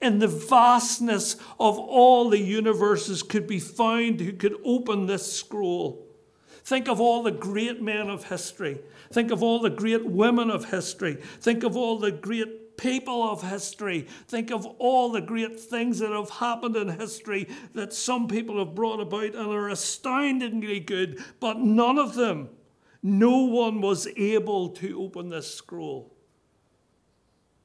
in 0.00 0.18
the 0.18 0.28
vastness 0.28 1.34
of 1.58 1.78
all 1.78 2.28
the 2.28 2.38
universes 2.38 3.22
could 3.22 3.46
be 3.46 3.58
found 3.58 4.20
who 4.20 4.32
could 4.32 4.56
open 4.62 5.06
this 5.06 5.32
scroll. 5.32 6.06
Think 6.64 6.88
of 6.88 7.00
all 7.00 7.22
the 7.22 7.30
great 7.30 7.80
men 7.80 8.10
of 8.10 8.24
history. 8.24 8.80
Think 9.12 9.30
of 9.30 9.42
all 9.42 9.60
the 9.60 9.70
great 9.70 10.04
women 10.04 10.50
of 10.50 10.66
history. 10.66 11.14
Think 11.40 11.62
of 11.62 11.76
all 11.76 11.98
the 11.98 12.10
great 12.10 12.65
people 12.76 13.22
of 13.22 13.42
history. 13.42 14.06
Think 14.28 14.50
of 14.50 14.66
all 14.78 15.10
the 15.10 15.20
great 15.20 15.58
things 15.58 15.98
that 15.98 16.10
have 16.10 16.30
happened 16.30 16.76
in 16.76 16.88
history 16.88 17.48
that 17.74 17.92
some 17.92 18.28
people 18.28 18.58
have 18.58 18.74
brought 18.74 19.00
about 19.00 19.34
and 19.34 19.50
are 19.52 19.68
astoundingly 19.68 20.80
good, 20.80 21.22
but 21.40 21.58
none 21.58 21.98
of 21.98 22.14
them, 22.14 22.50
no 23.02 23.38
one 23.44 23.80
was 23.80 24.06
able 24.16 24.70
to 24.70 25.02
open 25.02 25.28
this 25.28 25.54
scroll. 25.54 26.12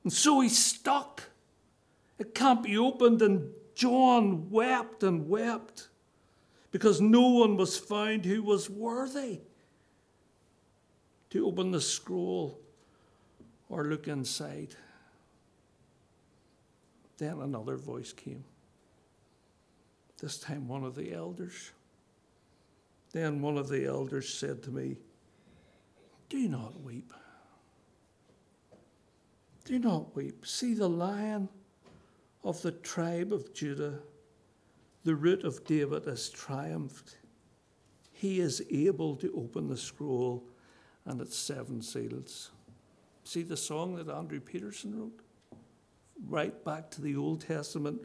And 0.04 0.12
so 0.14 0.42
he's 0.42 0.58
stuck. 0.58 1.24
It 2.18 2.36
can't 2.36 2.64
be 2.64 2.78
opened, 2.78 3.22
and 3.22 3.52
John 3.76 4.50
wept 4.50 5.04
and 5.04 5.28
wept 5.28 5.90
because 6.72 7.02
no 7.02 7.28
one 7.28 7.58
was 7.58 7.78
found 7.78 8.26
who 8.26 8.44
was 8.44 8.70
worthy. 8.70 9.42
to 11.32 11.48
open 11.48 11.72
the 11.72 11.82
scroll 11.82 12.60
or 13.70 13.86
look 13.86 14.08
inside. 14.08 14.76
Then 17.22 17.40
another 17.40 17.78
voice 17.78 18.14
came. 18.14 18.44
This 20.20 20.40
time, 20.40 20.68
one 20.68 20.84
of 20.84 20.96
the 20.96 21.14
elders. 21.14 21.70
Then 23.12 23.44
one 23.44 23.60
of 23.60 23.70
the 23.70 23.86
elders 23.86 24.34
said 24.34 24.64
to 24.64 24.72
me, 24.72 24.98
Do 26.30 26.50
not 26.50 26.82
weep. 26.82 27.14
Do 29.66 29.78
not 29.78 30.16
weep. 30.16 30.48
See 30.48 30.74
the 30.74 30.90
lion 30.90 31.48
of 32.44 32.60
the 32.64 32.72
tribe 32.72 33.32
of 33.34 33.54
Judah, 33.54 34.00
the 35.04 35.14
root 35.14 35.44
of 35.44 35.64
David, 35.66 36.06
has 36.06 36.28
triumphed. 36.28 37.18
He 38.12 38.40
is 38.40 38.64
able 38.72 39.16
to 39.18 39.32
open 39.38 39.68
the 39.68 39.78
scroll 39.78 40.44
and 41.06 41.22
its 41.22 41.38
seven 41.38 41.84
seals. 41.84 42.50
See 43.24 43.44
the 43.44 43.58
song 43.58 43.98
that 43.98 44.10
Andrew 44.10 44.40
Peterson 44.40 45.00
wrote? 45.00 45.22
Right 46.28 46.64
back 46.64 46.92
to 46.92 47.02
the 47.02 47.16
Old 47.16 47.42
Testament, 47.42 48.02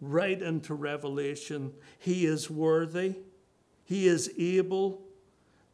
right 0.00 0.40
into 0.40 0.74
Revelation. 0.74 1.72
He 1.98 2.26
is 2.26 2.50
worthy, 2.50 3.16
He 3.84 4.06
is 4.06 4.32
able. 4.38 5.02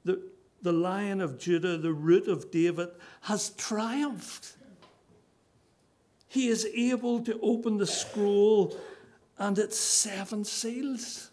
The, 0.04 0.22
the 0.62 0.72
Lion 0.72 1.20
of 1.20 1.38
Judah, 1.38 1.76
the 1.78 1.92
root 1.92 2.28
of 2.28 2.50
David, 2.50 2.88
has 3.22 3.50
triumphed. 3.50 4.56
He 6.28 6.48
is 6.48 6.66
able 6.74 7.20
to 7.24 7.38
open 7.40 7.78
the 7.78 7.86
scroll 7.86 8.76
and 9.38 9.58
its 9.58 9.78
seven 9.78 10.44
seals. 10.44 11.30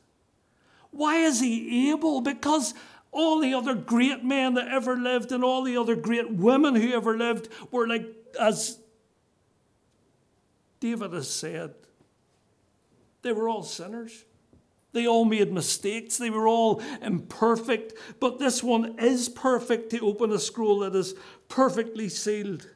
Why 0.92 1.18
is 1.18 1.40
he 1.40 1.92
able? 1.92 2.22
Because 2.22 2.74
all 3.12 3.40
the 3.40 3.54
other 3.54 3.76
great 3.76 4.24
men 4.24 4.54
that 4.56 4.68
ever 4.68 4.96
lived 4.96 5.32
and 5.32 5.44
all 5.44 5.64
the 5.64 5.78
other 5.78 5.96
great 5.96 6.32
women 6.32 6.76
who 6.76 6.94
ever 6.94 7.18
lived 7.18 7.50
were 7.72 7.88
like, 7.88 8.06
as 8.40 8.80
David 10.84 11.14
has 11.14 11.30
said, 11.30 11.76
they 13.22 13.32
were 13.32 13.48
all 13.48 13.64
sinners. 13.64 14.26
They 14.92 15.08
all 15.08 15.24
made 15.24 15.54
mistakes. 15.54 16.18
They 16.18 16.30
were 16.30 16.46
all 16.46 16.82
imperfect. 17.02 17.94
But 18.20 18.38
this 18.38 18.62
one 18.62 19.00
is 19.00 19.30
perfect 19.30 19.92
to 19.92 20.02
open 20.02 20.34
a 20.34 20.38
scroll 20.38 20.80
that 20.80 20.94
is 20.94 21.16
perfectly 21.48 22.10
sealed. 22.10 22.68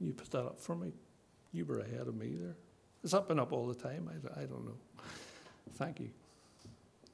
You 0.00 0.14
put 0.14 0.30
that 0.30 0.46
up 0.46 0.58
for 0.58 0.74
me. 0.74 0.94
You 1.52 1.66
were 1.66 1.80
ahead 1.80 2.08
of 2.08 2.16
me 2.16 2.36
there. 2.40 2.56
It's 3.04 3.12
up 3.12 3.30
and 3.30 3.38
up 3.38 3.52
all 3.52 3.66
the 3.66 3.74
time. 3.74 4.08
I, 4.08 4.40
I 4.40 4.44
don't 4.46 4.64
know. 4.64 4.78
Thank 5.74 6.00
you. 6.00 6.08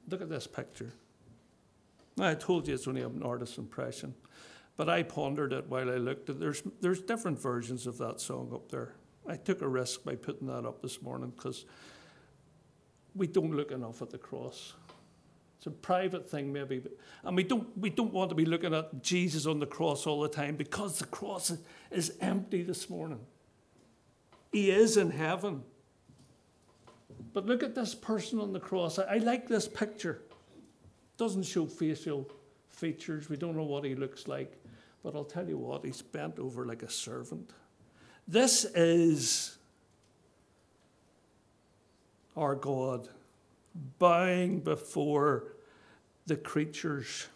Look 0.07 0.21
at 0.21 0.29
this 0.29 0.47
picture. 0.47 0.93
I 2.17 2.33
told 2.33 2.65
you 2.65 2.75
it's 2.75 2.87
only 2.87 3.01
an 3.01 3.23
artist's 3.23 3.57
impression, 3.57 4.15
but 4.77 4.89
I 4.89 5.03
pondered 5.03 5.53
it 5.53 5.67
while 5.69 5.89
I 5.89 5.95
looked 5.95 6.29
at 6.29 6.39
there's 6.39 6.63
there's 6.81 7.01
different 7.01 7.39
versions 7.39 7.87
of 7.87 7.97
that 7.99 8.19
song 8.19 8.51
up 8.53 8.69
there. 8.69 8.95
I 9.27 9.37
took 9.37 9.61
a 9.61 9.67
risk 9.67 10.03
by 10.03 10.15
putting 10.15 10.47
that 10.47 10.65
up 10.65 10.81
this 10.81 11.01
morning 11.01 11.33
because 11.35 11.65
we 13.15 13.27
don't 13.27 13.55
look 13.55 13.71
enough 13.71 14.01
at 14.01 14.09
the 14.09 14.17
cross. 14.17 14.73
It's 15.57 15.67
a 15.67 15.71
private 15.71 16.29
thing, 16.29 16.51
maybe, 16.53 16.79
but, 16.79 16.91
and 17.23 17.35
we 17.35 17.43
don't 17.43 17.75
we 17.77 17.89
don't 17.89 18.13
want 18.13 18.29
to 18.29 18.35
be 18.35 18.45
looking 18.45 18.73
at 18.73 19.01
Jesus 19.01 19.45
on 19.45 19.59
the 19.59 19.65
cross 19.65 20.05
all 20.05 20.21
the 20.21 20.29
time 20.29 20.55
because 20.55 20.99
the 20.99 21.05
cross 21.05 21.51
is, 21.89 22.13
empty 22.21 22.61
this 22.61 22.89
morning. 22.89 23.19
He 24.51 24.69
is 24.69 24.97
in 24.97 25.11
heaven. 25.11 25.63
But 27.33 27.45
look 27.45 27.63
at 27.63 27.75
this 27.75 27.95
person 27.95 28.39
on 28.39 28.53
the 28.53 28.59
cross. 28.59 28.99
I, 28.99 29.03
I 29.03 29.17
like 29.17 29.47
this 29.47 29.67
picture. 29.67 30.21
Doesn't 31.17 31.43
show 31.43 31.65
facial 31.65 32.29
features. 32.75 33.29
We 33.29 33.37
don't 33.37 33.55
know 33.55 33.63
what 33.63 33.83
he 33.83 33.95
looks 33.95 34.27
like. 34.27 34.53
But 35.03 35.15
I'll 35.15 35.23
tell 35.23 35.47
you 35.47 35.57
what, 35.57 35.85
he's 35.85 36.01
bent 36.01 36.39
over 36.39 36.65
like 36.65 36.81
a 36.81 36.89
servant. 36.89 37.51
This 38.27 38.65
is 38.65 39.57
our 42.35 42.55
God 42.55 43.09
bowing 43.99 44.61
before 44.61 45.53
the 46.25 46.35
creatures 46.35 47.27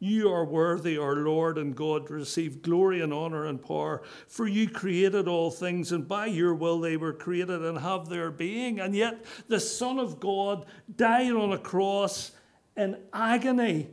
you 0.00 0.30
are 0.30 0.44
worthy, 0.44 0.96
our 0.96 1.16
Lord 1.16 1.58
and 1.58 1.74
God, 1.74 2.06
to 2.06 2.12
receive 2.12 2.62
glory 2.62 3.00
and 3.00 3.12
honor 3.12 3.46
and 3.46 3.60
power, 3.60 4.02
for 4.28 4.46
you 4.46 4.68
created 4.68 5.26
all 5.26 5.50
things, 5.50 5.90
and 5.90 6.06
by 6.06 6.26
your 6.26 6.54
will 6.54 6.78
they 6.78 6.96
were 6.96 7.12
created 7.12 7.64
and 7.64 7.78
have 7.78 8.08
their 8.08 8.30
being. 8.30 8.78
And 8.78 8.94
yet 8.94 9.24
the 9.48 9.58
Son 9.58 9.98
of 9.98 10.20
God 10.20 10.66
died 10.94 11.32
on 11.32 11.52
a 11.52 11.58
cross 11.58 12.32
in 12.76 12.96
agony, 13.12 13.88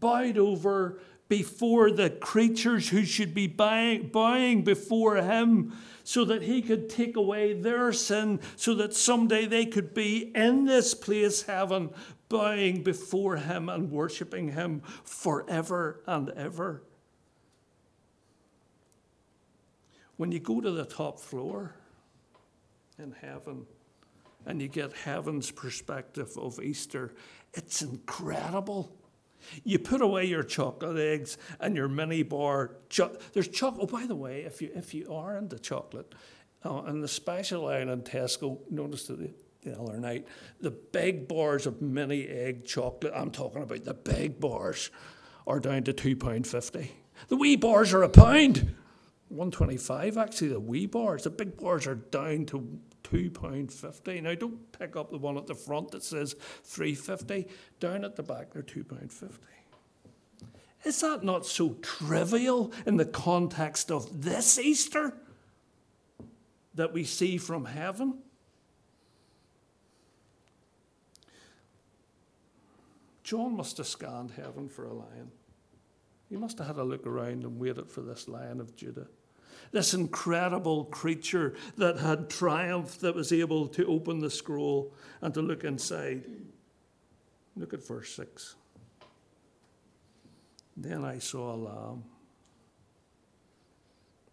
bowed 0.00 0.38
over 0.38 1.00
before 1.28 1.90
the 1.90 2.10
creatures 2.10 2.88
who 2.90 3.04
should 3.04 3.34
be 3.34 3.46
bowing, 3.46 4.08
bowing 4.08 4.62
before 4.62 5.16
him 5.16 5.72
so 6.04 6.24
that 6.24 6.42
he 6.42 6.62
could 6.62 6.88
take 6.88 7.16
away 7.16 7.52
their 7.52 7.92
sin, 7.92 8.38
so 8.54 8.74
that 8.74 8.94
someday 8.94 9.44
they 9.44 9.66
could 9.66 9.92
be 9.92 10.30
in 10.36 10.64
this 10.64 10.94
place, 10.94 11.42
heaven, 11.42 11.90
bowing 12.28 12.82
before 12.82 13.36
him 13.36 13.68
and 13.68 13.90
worshipping 13.90 14.52
him 14.52 14.80
forever 15.02 16.00
and 16.06 16.30
ever. 16.30 16.82
When 20.16 20.30
you 20.30 20.38
go 20.38 20.60
to 20.60 20.70
the 20.70 20.84
top 20.84 21.18
floor 21.18 21.74
in 22.98 23.12
heaven 23.20 23.66
and 24.46 24.62
you 24.62 24.68
get 24.68 24.92
heaven's 24.92 25.50
perspective 25.50 26.30
of 26.38 26.60
Easter, 26.60 27.14
it's 27.52 27.82
incredible. 27.82 28.96
You 29.64 29.78
put 29.78 30.00
away 30.00 30.24
your 30.24 30.42
chocolate 30.42 30.98
eggs 30.98 31.38
and 31.60 31.76
your 31.76 31.88
mini 31.88 32.22
bar. 32.22 32.76
Cho- 32.88 33.16
there's 33.32 33.48
chocolate. 33.48 33.88
Oh, 33.92 33.96
by 33.98 34.06
the 34.06 34.16
way, 34.16 34.42
if 34.42 34.60
you 34.62 34.70
if 34.74 34.94
you 34.94 35.12
are 35.12 35.36
into 35.36 35.58
chocolate, 35.58 36.14
uh, 36.64 36.82
in 36.84 37.00
the 37.00 37.08
special 37.08 37.64
line 37.64 37.88
in 37.88 38.02
Tesco, 38.02 38.58
notice 38.70 39.06
the, 39.06 39.30
the 39.62 39.78
other 39.78 39.98
night, 39.98 40.26
the 40.60 40.70
big 40.70 41.28
bars 41.28 41.66
of 41.66 41.80
mini 41.82 42.26
egg 42.26 42.64
chocolate. 42.64 43.12
I'm 43.14 43.30
talking 43.30 43.62
about 43.62 43.84
the 43.84 43.94
big 43.94 44.40
bars, 44.40 44.90
are 45.46 45.60
down 45.60 45.84
to 45.84 45.92
two 45.92 46.16
pound 46.16 46.46
fifty. 46.46 46.92
The 47.28 47.36
wee 47.36 47.56
bars 47.56 47.92
are 47.92 48.02
a 48.02 48.08
pound. 48.08 48.74
125 49.28 50.18
actually 50.18 50.46
the 50.46 50.60
wee 50.60 50.86
bars 50.86 51.24
the 51.24 51.30
big 51.30 51.56
bars 51.56 51.88
are 51.88 51.96
down 51.96 52.46
to 52.46 52.78
£2.50 53.10 54.22
now 54.22 54.34
don't 54.34 54.72
pick 54.72 54.96
up 54.96 55.10
the 55.10 55.18
one 55.18 55.36
at 55.36 55.46
the 55.46 55.54
front 55.54 55.90
that 55.90 56.02
says 56.02 56.34
350 56.64 57.46
down 57.80 58.04
at 58.04 58.16
the 58.16 58.22
back 58.22 58.52
they're 58.52 58.62
£2.50 58.62 59.30
is 60.86 61.00
that 61.00 61.24
not 61.24 61.44
so 61.44 61.70
trivial 61.82 62.72
in 62.86 62.96
the 62.96 63.04
context 63.04 63.90
of 63.90 64.22
this 64.22 64.56
easter 64.56 65.12
that 66.76 66.92
we 66.92 67.02
see 67.02 67.38
from 67.38 67.64
heaven? 67.64 68.18
John 73.24 73.56
must 73.56 73.78
have 73.78 73.88
scanned 73.88 74.30
heaven 74.30 74.68
for 74.68 74.84
a 74.84 74.92
lion. 74.92 75.32
He 76.28 76.36
must 76.36 76.58
have 76.58 76.68
had 76.68 76.76
a 76.76 76.84
look 76.84 77.04
around 77.04 77.42
and 77.42 77.58
waited 77.58 77.90
for 77.90 78.02
this 78.02 78.28
lion 78.28 78.60
of 78.60 78.76
Judah. 78.76 79.08
This 79.72 79.94
incredible 79.94 80.84
creature 80.84 81.54
that 81.76 81.98
had 81.98 82.30
triumphed, 82.30 83.00
that 83.00 83.14
was 83.14 83.32
able 83.32 83.68
to 83.68 83.86
open 83.86 84.20
the 84.20 84.30
scroll 84.30 84.94
and 85.20 85.34
to 85.34 85.42
look 85.42 85.64
inside. 85.64 86.24
Look 87.56 87.74
at 87.74 87.86
verse 87.86 88.14
6. 88.14 88.54
Then 90.76 91.04
I 91.04 91.18
saw 91.18 91.54
a 91.54 91.56
lamb, 91.56 92.04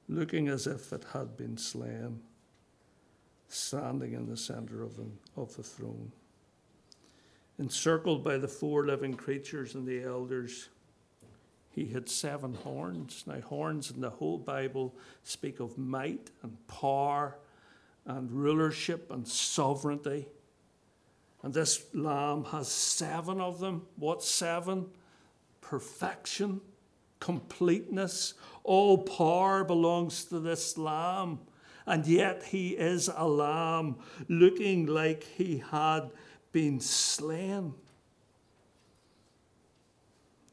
looking 0.09 0.49
as 0.49 0.67
if 0.67 0.91
it 0.91 1.05
had 1.13 1.37
been 1.37 1.57
slain, 1.57 2.19
standing 3.47 4.13
in 4.13 4.27
the 4.27 4.35
center 4.35 4.83
of, 4.83 4.99
of 5.37 5.55
the 5.55 5.63
throne, 5.63 6.11
encircled 7.59 8.23
by 8.23 8.37
the 8.37 8.47
four 8.47 8.85
living 8.85 9.13
creatures 9.13 9.75
and 9.75 9.87
the 9.87 10.03
elders 10.03 10.69
he 11.73 11.87
had 11.87 12.07
seven 12.07 12.53
horns. 12.53 13.23
Now, 13.25 13.41
horns 13.41 13.89
in 13.89 14.01
the 14.01 14.11
whole 14.11 14.37
Bible 14.37 14.93
speak 15.23 15.59
of 15.59 15.75
might 15.77 16.29
and 16.43 16.55
power 16.67 17.35
and 18.05 18.31
rulership 18.31 19.09
and 19.11 19.27
sovereignty. 19.27 20.27
And 21.41 21.53
this 21.53 21.83
lamb 21.93 22.43
has 22.45 22.67
seven 22.67 23.41
of 23.41 23.59
them. 23.59 23.87
What 23.95 24.23
seven? 24.23 24.85
Perfection, 25.61 26.61
completeness. 27.19 28.35
All 28.63 28.99
power 28.99 29.63
belongs 29.63 30.25
to 30.25 30.39
this 30.39 30.77
lamb. 30.77 31.39
And 31.87 32.05
yet 32.05 32.43
he 32.43 32.69
is 32.69 33.09
a 33.13 33.27
lamb 33.27 33.95
looking 34.29 34.85
like 34.85 35.23
he 35.23 35.63
had 35.71 36.11
been 36.51 36.79
slain. 36.79 37.73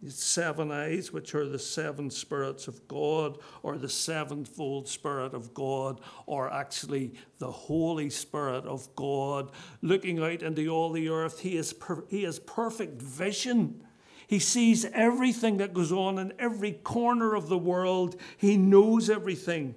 Seven 0.09 0.71
eyes, 0.71 1.13
which 1.13 1.35
are 1.35 1.47
the 1.47 1.59
seven 1.59 2.11
spirits 2.11 2.69
of 2.69 2.87
God, 2.89 3.39
or 3.63 3.77
the 3.77 3.89
sevenfold 3.89 4.89
Spirit 4.89 5.35
of 5.35 5.53
God, 5.53 6.01
or 6.27 6.53
actually 6.53 7.15
the 7.39 7.51
Holy 7.51 8.11
Spirit 8.11 8.65
of 8.65 8.95
God, 8.97 9.51
looking 9.83 10.23
out 10.23 10.43
into 10.43 10.69
all 10.69 10.91
the 10.91 11.09
earth. 11.09 11.41
He, 11.41 11.57
is 11.57 11.73
per- 11.73 12.05
he 12.09 12.23
has 12.23 12.39
perfect 12.39 13.03
vision. 13.03 13.83
He 14.27 14.39
sees 14.39 14.85
everything 14.87 15.59
that 15.59 15.75
goes 15.75 15.93
on 15.93 16.19
in 16.19 16.33
every 16.39 16.73
corner 16.73 17.35
of 17.35 17.49
the 17.49 17.59
world, 17.59 18.17
He 18.37 18.57
knows 18.57 19.11
everything. 19.11 19.75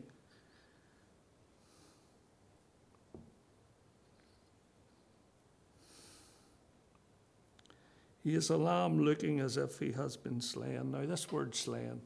He 8.24 8.36
is 8.36 8.50
a 8.50 8.58
lamb 8.58 9.04
looking 9.04 9.42
as 9.42 9.58
if 9.58 9.80
he 9.80 9.92
has 9.92 10.16
been 10.16 10.40
slain. 10.40 10.92
Now, 10.92 11.06
this 11.06 11.30
word 11.32 11.54
slain 11.54 12.02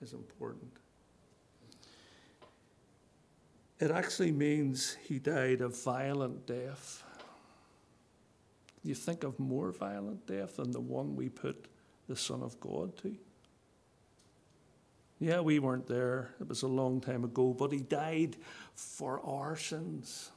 is 0.00 0.14
important. 0.14 0.72
It 3.78 3.90
actually 3.90 4.32
means 4.32 4.96
he 5.06 5.18
died 5.18 5.60
a 5.60 5.68
violent 5.68 6.46
death. 6.46 7.02
You 8.82 8.94
think 8.94 9.24
of 9.24 9.38
more 9.38 9.72
violent 9.72 10.26
death 10.26 10.56
than 10.56 10.70
the 10.70 10.80
one 10.80 11.16
we 11.16 11.28
put 11.28 11.66
the 12.08 12.16
Son 12.16 12.42
of 12.42 12.58
God 12.58 12.96
to? 12.98 13.14
Yeah, 15.20 15.40
we 15.40 15.58
weren't 15.58 15.86
there. 15.86 16.34
It 16.40 16.48
was 16.48 16.62
a 16.62 16.68
long 16.68 17.00
time 17.00 17.24
ago, 17.24 17.52
but 17.52 17.72
he 17.72 17.78
died 17.78 18.36
for 18.74 19.20
our 19.24 19.56
sins 19.56 20.30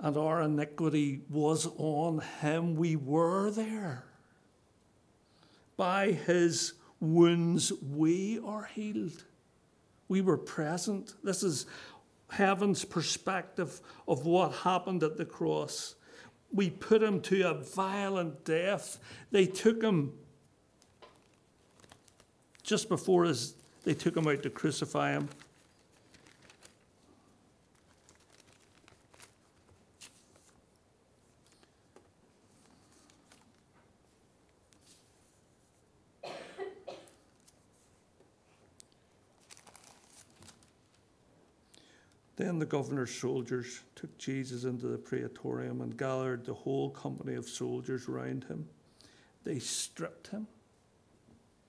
and 0.00 0.16
our 0.16 0.42
iniquity 0.42 1.20
was 1.28 1.68
on 1.76 2.20
him. 2.40 2.74
We 2.74 2.96
were 2.96 3.50
there. 3.50 4.04
By 5.76 6.12
his 6.12 6.74
wounds, 7.00 7.72
we 7.82 8.40
are 8.44 8.64
healed. 8.64 9.24
We 10.08 10.20
were 10.22 10.38
present. 10.38 11.14
This 11.22 11.42
is 11.42 11.66
heaven's 12.30 12.84
perspective 12.84 13.80
of 14.08 14.24
what 14.24 14.52
happened 14.52 15.02
at 15.02 15.16
the 15.16 15.24
cross. 15.24 15.94
We 16.52 16.70
put 16.70 17.02
him 17.02 17.20
to 17.22 17.50
a 17.50 17.54
violent 17.54 18.44
death. 18.44 18.98
They 19.30 19.46
took 19.46 19.82
him 19.82 20.12
just 22.62 22.88
before 22.88 23.24
his, 23.24 23.54
they 23.84 23.94
took 23.94 24.16
him 24.16 24.26
out 24.26 24.42
to 24.42 24.50
crucify 24.50 25.12
him. 25.12 25.28
Then 42.50 42.58
the 42.58 42.66
governor's 42.66 43.14
soldiers 43.14 43.84
took 43.94 44.18
Jesus 44.18 44.64
into 44.64 44.88
the 44.88 44.98
praetorium 44.98 45.82
and 45.82 45.96
gathered 45.96 46.44
the 46.44 46.52
whole 46.52 46.90
company 46.90 47.34
of 47.34 47.48
soldiers 47.48 48.08
round 48.08 48.42
him. 48.42 48.68
They 49.44 49.60
stripped 49.60 50.26
him. 50.26 50.48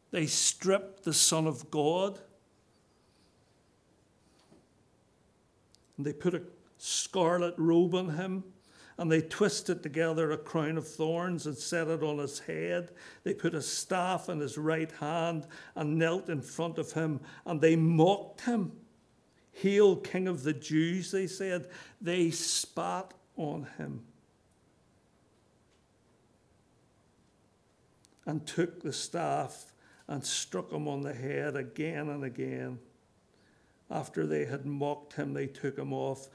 They 0.09 0.25
stripped 0.25 1.03
the 1.03 1.13
Son 1.13 1.45
of 1.45 1.69
God. 1.69 2.17
And 5.97 6.03
they 6.07 6.13
put 6.13 6.33
a 6.33 6.41
scarlet 6.79 7.53
robe 7.59 7.93
on 7.93 8.09
him 8.15 8.43
and 8.97 9.11
they 9.11 9.21
twisted 9.21 9.83
together 9.83 10.31
a 10.31 10.37
crown 10.39 10.79
of 10.79 10.87
thorns 10.87 11.45
and 11.45 11.55
set 11.55 11.89
it 11.89 12.01
on 12.01 12.17
his 12.17 12.39
head. 12.39 12.89
They 13.23 13.35
put 13.35 13.53
a 13.53 13.61
staff 13.61 14.29
in 14.29 14.39
his 14.39 14.57
right 14.57 14.91
hand 14.93 15.45
and 15.75 15.99
knelt 15.99 16.27
in 16.27 16.41
front 16.41 16.79
of 16.79 16.93
him 16.93 17.19
and 17.45 17.61
they 17.61 17.75
mocked 17.75 18.41
him. 18.41 18.71
Hail, 19.53 19.95
King 19.97 20.27
of 20.27 20.43
the 20.43 20.53
Jews, 20.53 21.11
they 21.11 21.27
said. 21.27 21.69
They 21.99 22.31
spat 22.31 23.13
on 23.35 23.67
him 23.77 24.03
and 28.25 28.45
took 28.45 28.81
the 28.81 28.93
staff 28.93 29.73
and 30.07 30.23
struck 30.23 30.71
him 30.71 30.87
on 30.87 31.01
the 31.01 31.13
head 31.13 31.55
again 31.55 32.09
and 32.09 32.23
again. 32.23 32.79
After 33.89 34.25
they 34.25 34.45
had 34.45 34.65
mocked 34.65 35.13
him, 35.13 35.33
they 35.33 35.47
took 35.47 35.77
him 35.77 35.91
off, 35.91 36.29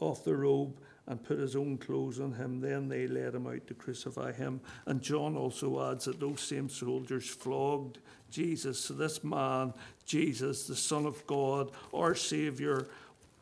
off 0.00 0.24
the 0.24 0.36
robe 0.36 0.78
and 1.06 1.22
put 1.22 1.38
his 1.38 1.54
own 1.54 1.76
clothes 1.76 2.18
on 2.20 2.32
him. 2.32 2.60
Then 2.60 2.88
they 2.88 3.06
led 3.06 3.34
him 3.34 3.46
out 3.46 3.66
to 3.66 3.74
crucify 3.74 4.32
him. 4.32 4.60
And 4.86 5.02
John 5.02 5.36
also 5.36 5.90
adds 5.90 6.06
that 6.06 6.20
those 6.20 6.40
same 6.40 6.68
soldiers 6.68 7.28
flogged 7.28 7.98
Jesus. 8.30 8.80
So 8.80 8.94
this 8.94 9.22
man, 9.22 9.74
Jesus, 10.06 10.66
the 10.66 10.76
Son 10.76 11.04
of 11.06 11.26
God, 11.26 11.70
our 11.92 12.14
Saviour, 12.14 12.88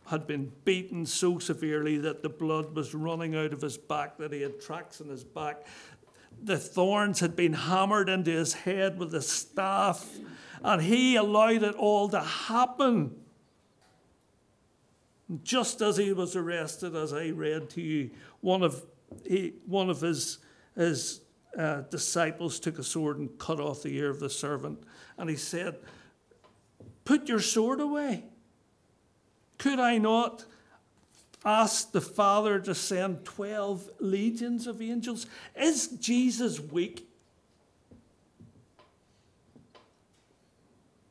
had 0.06 0.26
been 0.26 0.50
beaten 0.64 1.06
so 1.06 1.38
severely 1.38 1.96
that 1.98 2.22
the 2.22 2.28
blood 2.28 2.74
was 2.74 2.94
running 2.94 3.36
out 3.36 3.52
of 3.52 3.60
his 3.60 3.78
back, 3.78 4.18
that 4.18 4.32
he 4.32 4.42
had 4.42 4.60
tracks 4.60 5.00
in 5.00 5.08
his 5.08 5.22
back. 5.22 5.64
The 6.42 6.58
thorns 6.58 7.20
had 7.20 7.36
been 7.36 7.52
hammered 7.52 8.08
into 8.08 8.32
his 8.32 8.52
head 8.52 8.98
with 8.98 9.14
a 9.14 9.22
staff, 9.22 10.18
and 10.64 10.82
he 10.82 11.14
allowed 11.14 11.62
it 11.62 11.76
all 11.76 12.08
to 12.08 12.20
happen 12.20 13.21
just 15.42 15.80
as 15.80 15.96
he 15.96 16.12
was 16.12 16.36
arrested, 16.36 16.94
as 16.96 17.12
I 17.12 17.30
read 17.30 17.70
to 17.70 17.80
you, 17.80 18.10
one 18.40 18.62
of, 18.62 18.82
he, 19.26 19.54
one 19.66 19.90
of 19.90 20.00
his, 20.00 20.38
his 20.74 21.20
uh, 21.56 21.82
disciples 21.82 22.58
took 22.58 22.78
a 22.78 22.82
sword 22.82 23.18
and 23.18 23.38
cut 23.38 23.60
off 23.60 23.82
the 23.82 23.96
ear 23.96 24.10
of 24.10 24.20
the 24.20 24.30
servant. 24.30 24.82
And 25.18 25.30
he 25.30 25.36
said, 25.36 25.76
Put 27.04 27.28
your 27.28 27.40
sword 27.40 27.80
away. 27.80 28.24
Could 29.58 29.80
I 29.80 29.98
not 29.98 30.44
ask 31.44 31.92
the 31.92 32.00
Father 32.00 32.60
to 32.60 32.74
send 32.74 33.24
12 33.24 33.90
legions 34.00 34.66
of 34.66 34.80
angels? 34.80 35.26
Is 35.56 35.88
Jesus 35.88 36.60
weak? 36.60 37.08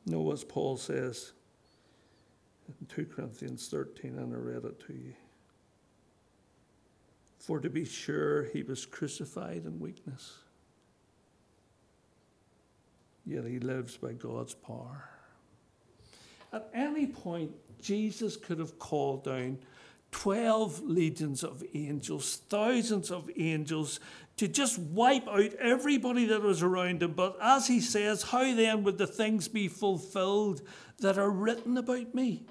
No, 0.06 0.32
as 0.32 0.44
Paul 0.44 0.76
says, 0.76 1.32
2 2.94 3.06
Corinthians 3.06 3.68
13, 3.68 4.18
and 4.18 4.34
I 4.34 4.36
read 4.36 4.64
it 4.64 4.78
to 4.86 4.92
you. 4.92 5.14
For 7.38 7.58
to 7.58 7.70
be 7.70 7.84
sure, 7.84 8.44
he 8.44 8.62
was 8.62 8.84
crucified 8.84 9.64
in 9.64 9.80
weakness, 9.80 10.38
yet 13.26 13.44
he 13.44 13.58
lives 13.58 13.96
by 13.96 14.12
God's 14.12 14.54
power. 14.54 15.08
At 16.52 16.68
any 16.74 17.06
point, 17.06 17.52
Jesus 17.80 18.36
could 18.36 18.58
have 18.58 18.78
called 18.78 19.24
down 19.24 19.58
12 20.10 20.82
legions 20.82 21.42
of 21.42 21.64
angels, 21.74 22.42
thousands 22.50 23.10
of 23.10 23.30
angels, 23.36 24.00
to 24.36 24.46
just 24.46 24.78
wipe 24.78 25.26
out 25.26 25.54
everybody 25.54 26.26
that 26.26 26.42
was 26.42 26.62
around 26.62 27.02
him. 27.02 27.12
But 27.12 27.38
as 27.40 27.66
he 27.66 27.80
says, 27.80 28.22
how 28.22 28.54
then 28.54 28.84
would 28.84 28.98
the 28.98 29.06
things 29.06 29.48
be 29.48 29.68
fulfilled 29.68 30.60
that 30.98 31.16
are 31.16 31.30
written 31.30 31.78
about 31.78 32.14
me? 32.14 32.44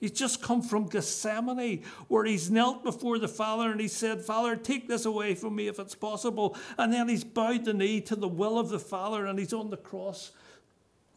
He's 0.00 0.12
just 0.12 0.42
come 0.42 0.62
from 0.62 0.88
Gethsemane, 0.88 1.84
where 2.08 2.24
he's 2.24 2.50
knelt 2.50 2.82
before 2.82 3.18
the 3.18 3.28
Father 3.28 3.70
and 3.70 3.78
he 3.78 3.86
said, 3.86 4.22
Father, 4.22 4.56
take 4.56 4.88
this 4.88 5.04
away 5.04 5.34
from 5.34 5.54
me 5.54 5.68
if 5.68 5.78
it's 5.78 5.94
possible. 5.94 6.56
And 6.78 6.90
then 6.90 7.06
he's 7.06 7.22
bowed 7.22 7.66
the 7.66 7.74
knee 7.74 8.00
to 8.02 8.16
the 8.16 8.26
will 8.26 8.58
of 8.58 8.70
the 8.70 8.78
Father 8.78 9.26
and 9.26 9.38
he's 9.38 9.52
on 9.52 9.68
the 9.68 9.76
cross 9.76 10.32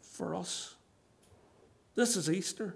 for 0.01 0.35
us. 0.35 0.75
This 1.95 2.17
is 2.17 2.29
Easter. 2.29 2.75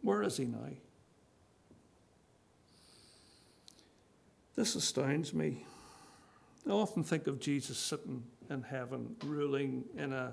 Where 0.00 0.22
is 0.22 0.38
he 0.38 0.44
now? 0.46 0.70
This 4.56 4.74
astounds 4.74 5.34
me. 5.34 5.66
I 6.66 6.70
often 6.70 7.04
think 7.04 7.26
of 7.26 7.38
Jesus 7.38 7.76
sitting 7.76 8.24
in 8.48 8.62
heaven, 8.62 9.14
ruling 9.22 9.84
in 9.98 10.14
a 10.14 10.32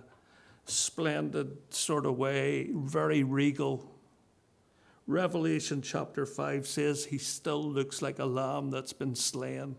splendid 0.66 1.58
sort 1.70 2.06
of 2.06 2.18
way, 2.18 2.70
very 2.74 3.24
regal. 3.24 3.92
Revelation 5.08 5.82
chapter 5.82 6.26
5 6.26 6.66
says 6.66 7.04
he 7.04 7.18
still 7.18 7.62
looks 7.62 8.02
like 8.02 8.20
a 8.20 8.26
lamb 8.26 8.72
that's 8.72 8.94
been 8.94 9.14
slain. 9.14 9.76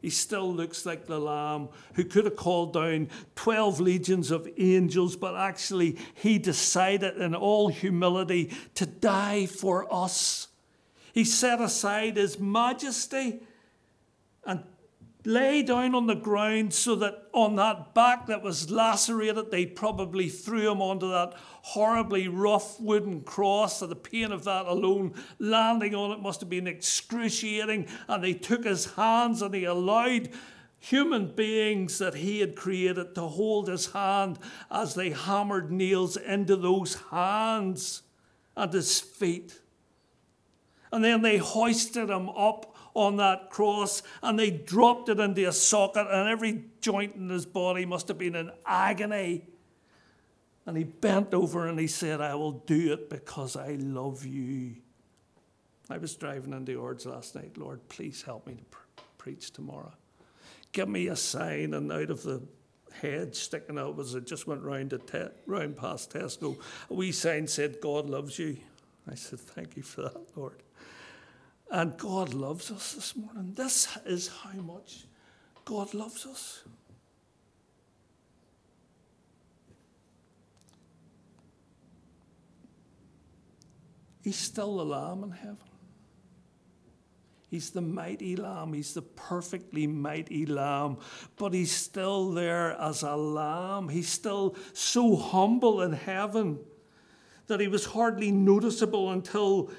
He 0.00 0.10
still 0.10 0.52
looks 0.52 0.86
like 0.86 1.06
the 1.06 1.18
lamb 1.18 1.68
who 1.94 2.04
could 2.04 2.24
have 2.26 2.36
called 2.36 2.72
down 2.72 3.08
12 3.34 3.80
legions 3.80 4.30
of 4.30 4.48
angels, 4.56 5.16
but 5.16 5.34
actually 5.34 5.98
he 6.14 6.38
decided 6.38 7.16
in 7.16 7.34
all 7.34 7.68
humility 7.68 8.52
to 8.76 8.86
die 8.86 9.46
for 9.46 9.92
us. 9.92 10.46
He 11.12 11.24
set 11.24 11.60
aside 11.60 12.16
his 12.16 12.38
majesty 12.38 13.40
and 14.44 14.64
lay 15.24 15.62
down 15.62 15.94
on 15.94 16.06
the 16.06 16.14
ground 16.14 16.74
so 16.74 16.96
that 16.96 17.28
on 17.32 17.56
that 17.56 17.94
back 17.94 18.26
that 18.26 18.42
was 18.42 18.70
lacerated, 18.70 19.50
they 19.50 19.66
probably 19.66 20.28
threw 20.28 20.70
him 20.70 20.82
onto 20.82 21.08
that 21.10 21.34
horribly 21.62 22.28
rough 22.28 22.80
wooden 22.80 23.20
cross. 23.20 23.80
So 23.80 23.86
the 23.86 23.94
pain 23.94 24.32
of 24.32 24.44
that 24.44 24.66
alone, 24.66 25.14
landing 25.38 25.94
on 25.94 26.10
it, 26.10 26.20
must 26.20 26.40
have 26.40 26.50
been 26.50 26.66
excruciating. 26.66 27.86
And 28.08 28.24
they 28.24 28.34
took 28.34 28.64
his 28.64 28.92
hands 28.94 29.42
and 29.42 29.54
he 29.54 29.64
allowed 29.64 30.30
human 30.78 31.28
beings 31.28 31.98
that 31.98 32.14
he 32.14 32.40
had 32.40 32.56
created 32.56 33.14
to 33.14 33.22
hold 33.22 33.68
his 33.68 33.92
hand 33.92 34.38
as 34.70 34.94
they 34.94 35.10
hammered 35.10 35.70
nails 35.70 36.16
into 36.16 36.56
those 36.56 36.96
hands 37.10 38.02
and 38.56 38.72
his 38.72 38.98
feet. 39.00 39.61
And 40.92 41.02
then 41.02 41.22
they 41.22 41.38
hoisted 41.38 42.10
him 42.10 42.28
up 42.28 42.76
on 42.94 43.16
that 43.16 43.48
cross 43.50 44.02
and 44.22 44.38
they 44.38 44.50
dropped 44.50 45.08
it 45.08 45.18
into 45.18 45.48
a 45.48 45.52
socket, 45.52 46.06
and 46.10 46.28
every 46.28 46.64
joint 46.80 47.16
in 47.16 47.28
his 47.30 47.46
body 47.46 47.86
must 47.86 48.08
have 48.08 48.18
been 48.18 48.36
in 48.36 48.50
agony. 48.66 49.48
And 50.66 50.76
he 50.76 50.84
bent 50.84 51.34
over 51.34 51.66
and 51.66 51.78
he 51.78 51.86
said, 51.86 52.20
I 52.20 52.34
will 52.34 52.52
do 52.52 52.92
it 52.92 53.10
because 53.10 53.56
I 53.56 53.76
love 53.80 54.24
you. 54.24 54.76
I 55.90 55.98
was 55.98 56.14
driving 56.14 56.52
into 56.52 56.76
Ords 56.76 57.06
last 57.06 57.34
night. 57.34 57.58
Lord, 57.58 57.86
please 57.88 58.22
help 58.22 58.46
me 58.46 58.54
to 58.54 58.64
pr- 58.64 59.02
preach 59.18 59.50
tomorrow. 59.50 59.92
Give 60.70 60.88
me 60.88 61.08
a 61.08 61.16
sign, 61.16 61.74
and 61.74 61.90
out 61.92 62.10
of 62.10 62.22
the 62.22 62.42
head 63.00 63.34
sticking 63.34 63.78
out 63.78 63.98
as 63.98 64.14
it 64.14 64.26
just 64.26 64.46
went 64.46 64.62
round, 64.62 64.90
to 64.90 64.98
te- 64.98 65.34
round 65.46 65.76
past 65.76 66.12
Tesco, 66.12 66.56
a 66.88 66.94
wee 66.94 67.12
sign 67.12 67.46
said, 67.46 67.80
God 67.80 68.08
loves 68.08 68.38
you. 68.38 68.56
I 69.10 69.16
said, 69.16 69.40
Thank 69.40 69.76
you 69.76 69.82
for 69.82 70.02
that, 70.02 70.36
Lord. 70.36 70.62
And 71.72 71.96
God 71.96 72.34
loves 72.34 72.70
us 72.70 72.92
this 72.92 73.16
morning. 73.16 73.54
This 73.54 73.88
is 74.04 74.28
how 74.28 74.52
much 74.60 75.06
God 75.64 75.94
loves 75.94 76.26
us. 76.26 76.64
He's 84.22 84.36
still 84.36 84.76
the 84.76 84.84
Lamb 84.84 85.24
in 85.24 85.30
heaven. 85.30 85.56
He's 87.48 87.70
the 87.70 87.80
mighty 87.80 88.36
Lamb. 88.36 88.74
He's 88.74 88.92
the 88.92 89.00
perfectly 89.00 89.86
mighty 89.86 90.44
Lamb. 90.44 90.98
But 91.36 91.54
he's 91.54 91.72
still 91.72 92.32
there 92.32 92.72
as 92.78 93.02
a 93.02 93.16
Lamb. 93.16 93.88
He's 93.88 94.10
still 94.10 94.56
so 94.74 95.16
humble 95.16 95.80
in 95.80 95.92
heaven 95.92 96.58
that 97.46 97.60
he 97.60 97.68
was 97.68 97.86
hardly 97.86 98.30
noticeable 98.30 99.10
until 99.10 99.70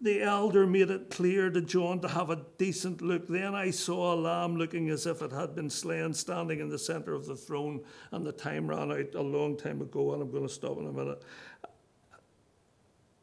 the 0.00 0.22
elder 0.22 0.66
made 0.66 0.90
it 0.90 1.10
clear 1.10 1.50
to 1.50 1.60
John 1.60 2.00
to 2.00 2.08
have 2.08 2.30
a 2.30 2.44
decent 2.56 3.02
look. 3.02 3.26
Then 3.26 3.54
I 3.54 3.70
saw 3.70 4.14
a 4.14 4.16
lamb 4.16 4.56
looking 4.56 4.90
as 4.90 5.06
if 5.06 5.22
it 5.22 5.32
had 5.32 5.54
been 5.54 5.70
slain, 5.70 6.14
standing 6.14 6.60
in 6.60 6.68
the 6.68 6.78
centre 6.78 7.14
of 7.14 7.26
the 7.26 7.36
throne, 7.36 7.80
and 8.12 8.24
the 8.24 8.32
time 8.32 8.68
ran 8.68 8.92
out 8.92 9.14
a 9.14 9.22
long 9.22 9.56
time 9.56 9.80
ago, 9.80 10.12
and 10.12 10.22
I'm 10.22 10.30
going 10.30 10.46
to 10.46 10.52
stop 10.52 10.78
in 10.78 10.86
a 10.86 10.92
minute. 10.92 11.22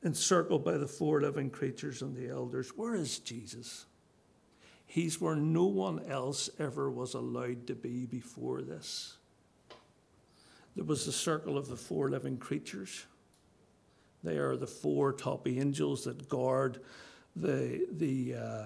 Encircled 0.04 0.64
by 0.64 0.78
the 0.78 0.88
four 0.88 1.22
living 1.22 1.50
creatures 1.50 2.02
and 2.02 2.16
the 2.16 2.30
elders. 2.30 2.70
Where 2.76 2.94
is 2.94 3.20
Jesus? 3.20 3.86
He's 4.86 5.20
where 5.20 5.36
no 5.36 5.66
one 5.66 6.06
else 6.06 6.50
ever 6.60 6.92
was 6.92 7.16
allowed 7.16 7.68
to 7.68 7.76
be 7.76 8.06
before 8.06 8.62
this. 8.62 9.18
There 10.76 10.86
was 10.86 11.06
the 11.06 11.12
circle 11.12 11.58
of 11.58 11.70
the 11.70 11.78
four 11.78 12.10
living 12.10 12.38
creatures. 12.38 13.06
They 14.26 14.38
are 14.38 14.58
the 14.58 14.68
four 14.68 15.14
top 15.14 15.48
angels 15.48 16.04
that 16.06 16.28
guard 16.28 16.82
the, 17.36 17.86
the, 17.92 18.36
uh, 18.36 18.66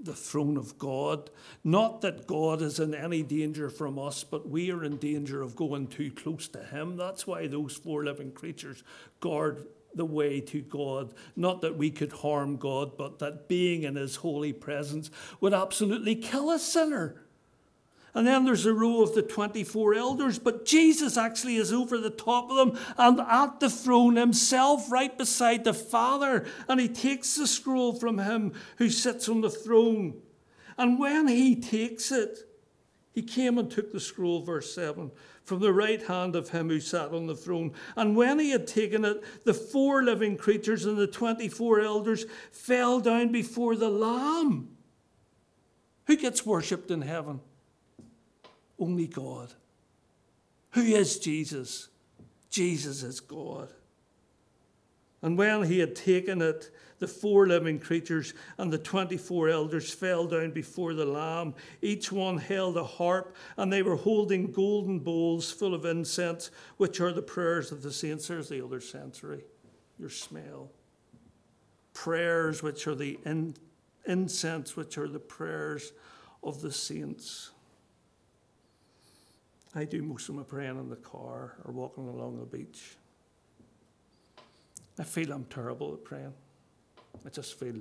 the 0.00 0.14
throne 0.14 0.56
of 0.56 0.78
God. 0.78 1.30
Not 1.62 2.00
that 2.00 2.26
God 2.26 2.62
is 2.62 2.80
in 2.80 2.94
any 2.94 3.22
danger 3.22 3.68
from 3.68 3.98
us, 3.98 4.24
but 4.24 4.48
we 4.48 4.70
are 4.70 4.82
in 4.82 4.96
danger 4.96 5.42
of 5.42 5.56
going 5.56 5.88
too 5.88 6.10
close 6.10 6.48
to 6.48 6.62
Him. 6.62 6.96
That's 6.96 7.26
why 7.26 7.46
those 7.46 7.76
four 7.76 8.04
living 8.04 8.32
creatures 8.32 8.82
guard 9.20 9.66
the 9.94 10.04
way 10.06 10.40
to 10.40 10.62
God. 10.62 11.12
Not 11.36 11.60
that 11.60 11.76
we 11.76 11.90
could 11.90 12.12
harm 12.12 12.56
God, 12.56 12.96
but 12.96 13.18
that 13.18 13.48
being 13.48 13.82
in 13.82 13.96
His 13.96 14.16
holy 14.16 14.52
presence 14.52 15.10
would 15.40 15.52
absolutely 15.52 16.14
kill 16.14 16.50
a 16.50 16.58
sinner. 16.58 17.21
And 18.14 18.26
then 18.26 18.44
there's 18.44 18.66
a 18.66 18.74
row 18.74 19.02
of 19.02 19.14
the 19.14 19.22
24 19.22 19.94
elders, 19.94 20.38
but 20.38 20.66
Jesus 20.66 21.16
actually 21.16 21.56
is 21.56 21.72
over 21.72 21.96
the 21.96 22.10
top 22.10 22.50
of 22.50 22.56
them 22.56 22.78
and 22.98 23.20
at 23.20 23.58
the 23.58 23.70
throne 23.70 24.16
himself, 24.16 24.92
right 24.92 25.16
beside 25.16 25.64
the 25.64 25.72
Father. 25.72 26.44
And 26.68 26.78
he 26.78 26.88
takes 26.88 27.34
the 27.36 27.46
scroll 27.46 27.94
from 27.94 28.18
him 28.18 28.52
who 28.76 28.90
sits 28.90 29.30
on 29.30 29.40
the 29.40 29.50
throne. 29.50 30.20
And 30.76 30.98
when 30.98 31.26
he 31.26 31.56
takes 31.56 32.12
it, 32.12 32.38
he 33.12 33.22
came 33.22 33.58
and 33.58 33.70
took 33.70 33.92
the 33.92 34.00
scroll, 34.00 34.42
verse 34.42 34.74
7, 34.74 35.10
from 35.44 35.60
the 35.60 35.72
right 35.72 36.02
hand 36.02 36.36
of 36.36 36.50
him 36.50 36.68
who 36.68 36.80
sat 36.80 37.12
on 37.12 37.26
the 37.26 37.34
throne. 37.34 37.72
And 37.96 38.16
when 38.16 38.38
he 38.38 38.50
had 38.50 38.66
taken 38.66 39.04
it, 39.04 39.22
the 39.44 39.54
four 39.54 40.02
living 40.02 40.36
creatures 40.36 40.84
and 40.84 40.98
the 40.98 41.06
24 41.06 41.80
elders 41.80 42.26
fell 42.50 43.00
down 43.00 43.32
before 43.32 43.76
the 43.76 43.90
Lamb. 43.90 44.68
Who 46.06 46.16
gets 46.16 46.44
worshipped 46.44 46.90
in 46.90 47.02
heaven? 47.02 47.40
Only 48.82 49.06
God. 49.06 49.52
Who 50.70 50.80
is 50.80 51.20
Jesus? 51.20 51.88
Jesus 52.50 53.04
is 53.04 53.20
God. 53.20 53.68
And 55.22 55.38
when 55.38 55.62
he 55.62 55.78
had 55.78 55.94
taken 55.94 56.42
it, 56.42 56.68
the 56.98 57.06
four 57.06 57.46
living 57.46 57.78
creatures 57.78 58.34
and 58.58 58.72
the 58.72 58.78
24 58.78 59.50
elders 59.50 59.94
fell 59.94 60.26
down 60.26 60.50
before 60.50 60.94
the 60.94 61.04
Lamb. 61.04 61.54
Each 61.80 62.10
one 62.10 62.38
held 62.38 62.76
a 62.76 62.82
harp, 62.82 63.36
and 63.56 63.72
they 63.72 63.82
were 63.82 63.94
holding 63.94 64.50
golden 64.50 64.98
bowls 64.98 65.52
full 65.52 65.74
of 65.74 65.84
incense, 65.84 66.50
which 66.76 67.00
are 67.00 67.12
the 67.12 67.22
prayers 67.22 67.70
of 67.70 67.82
the 67.82 67.92
saints. 67.92 68.26
There's 68.26 68.48
the 68.48 68.64
other 68.64 68.80
sensory, 68.80 69.44
your 69.96 70.10
smell. 70.10 70.72
Prayers, 71.94 72.64
which 72.64 72.88
are 72.88 72.96
the 72.96 73.20
in, 73.24 73.54
incense, 74.06 74.74
which 74.74 74.98
are 74.98 75.08
the 75.08 75.20
prayers 75.20 75.92
of 76.42 76.62
the 76.62 76.72
saints. 76.72 77.51
I 79.74 79.84
do 79.84 80.02
most 80.02 80.28
of 80.28 80.34
my 80.34 80.42
praying 80.42 80.78
in 80.78 80.90
the 80.90 80.96
car 80.96 81.56
or 81.64 81.72
walking 81.72 82.06
along 82.06 82.38
the 82.38 82.44
beach. 82.44 82.96
I 84.98 85.04
feel 85.04 85.32
I'm 85.32 85.44
terrible 85.44 85.94
at 85.94 86.04
praying. 86.04 86.34
I 87.24 87.30
just 87.30 87.58
feel, 87.58 87.76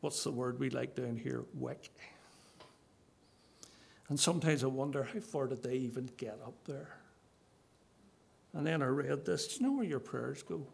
what's 0.00 0.22
the 0.22 0.30
word 0.30 0.60
we 0.60 0.70
like 0.70 0.94
down 0.94 1.16
here? 1.16 1.44
Wick. 1.54 1.90
And 4.08 4.20
sometimes 4.20 4.62
I 4.62 4.68
wonder, 4.68 5.02
how 5.02 5.20
far 5.20 5.48
did 5.48 5.62
they 5.62 5.74
even 5.74 6.08
get 6.16 6.38
up 6.44 6.54
there? 6.66 6.96
And 8.52 8.66
then 8.66 8.82
I 8.82 8.86
read 8.86 9.24
this. 9.24 9.48
Do 9.48 9.54
you 9.56 9.62
know 9.66 9.76
where 9.76 9.86
your 9.86 10.00
prayers 10.00 10.42
go? 10.42 10.66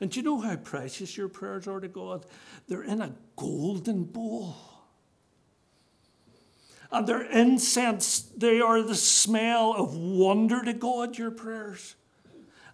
And 0.00 0.10
do 0.10 0.18
you 0.18 0.24
know 0.24 0.40
how 0.40 0.56
precious 0.56 1.16
your 1.16 1.28
prayers 1.28 1.68
are 1.68 1.80
to 1.80 1.88
God? 1.88 2.26
They're 2.66 2.82
in 2.82 3.00
a 3.00 3.14
golden 3.36 4.04
bowl 4.04 4.56
and 6.92 7.06
their 7.06 7.22
incense, 7.22 8.20
they 8.36 8.60
are 8.60 8.82
the 8.82 8.94
smell 8.94 9.72
of 9.72 9.96
wonder 9.96 10.62
to 10.62 10.74
God, 10.74 11.16
your 11.16 11.30
prayers. 11.30 11.96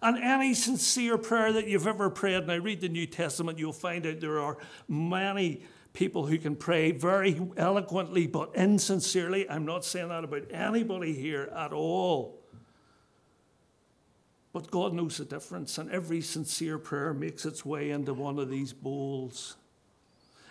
And 0.01 0.17
any 0.17 0.53
sincere 0.53 1.17
prayer 1.17 1.51
that 1.53 1.67
you've 1.67 1.87
ever 1.87 2.09
prayed, 2.09 2.43
and 2.43 2.51
I 2.51 2.55
read 2.55 2.81
the 2.81 2.89
New 2.89 3.05
Testament, 3.05 3.57
you'll 3.57 3.73
find 3.73 4.05
out 4.05 4.19
there 4.19 4.39
are 4.39 4.57
many 4.87 5.63
people 5.93 6.27
who 6.27 6.37
can 6.37 6.55
pray 6.55 6.91
very 6.91 7.41
eloquently 7.57 8.27
but 8.27 8.55
insincerely. 8.55 9.49
I'm 9.49 9.65
not 9.65 9.83
saying 9.83 10.09
that 10.09 10.23
about 10.23 10.51
anybody 10.51 11.13
here 11.13 11.49
at 11.55 11.73
all. 11.73 12.39
But 14.51 14.71
God 14.71 14.93
knows 14.93 15.17
the 15.17 15.25
difference, 15.25 15.77
and 15.77 15.91
every 15.91 16.21
sincere 16.21 16.77
prayer 16.77 17.13
makes 17.13 17.45
its 17.45 17.65
way 17.65 17.91
into 17.91 18.13
one 18.13 18.39
of 18.39 18.49
these 18.49 18.73
bowls. 18.73 19.55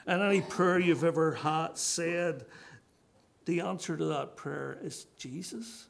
And 0.06 0.22
any 0.22 0.40
prayer 0.40 0.78
you've 0.78 1.04
ever 1.04 1.34
had 1.34 1.76
said 1.76 2.46
the 3.48 3.60
answer 3.60 3.96
to 3.96 4.04
that 4.04 4.36
prayer 4.36 4.76
is 4.82 5.06
Jesus. 5.16 5.86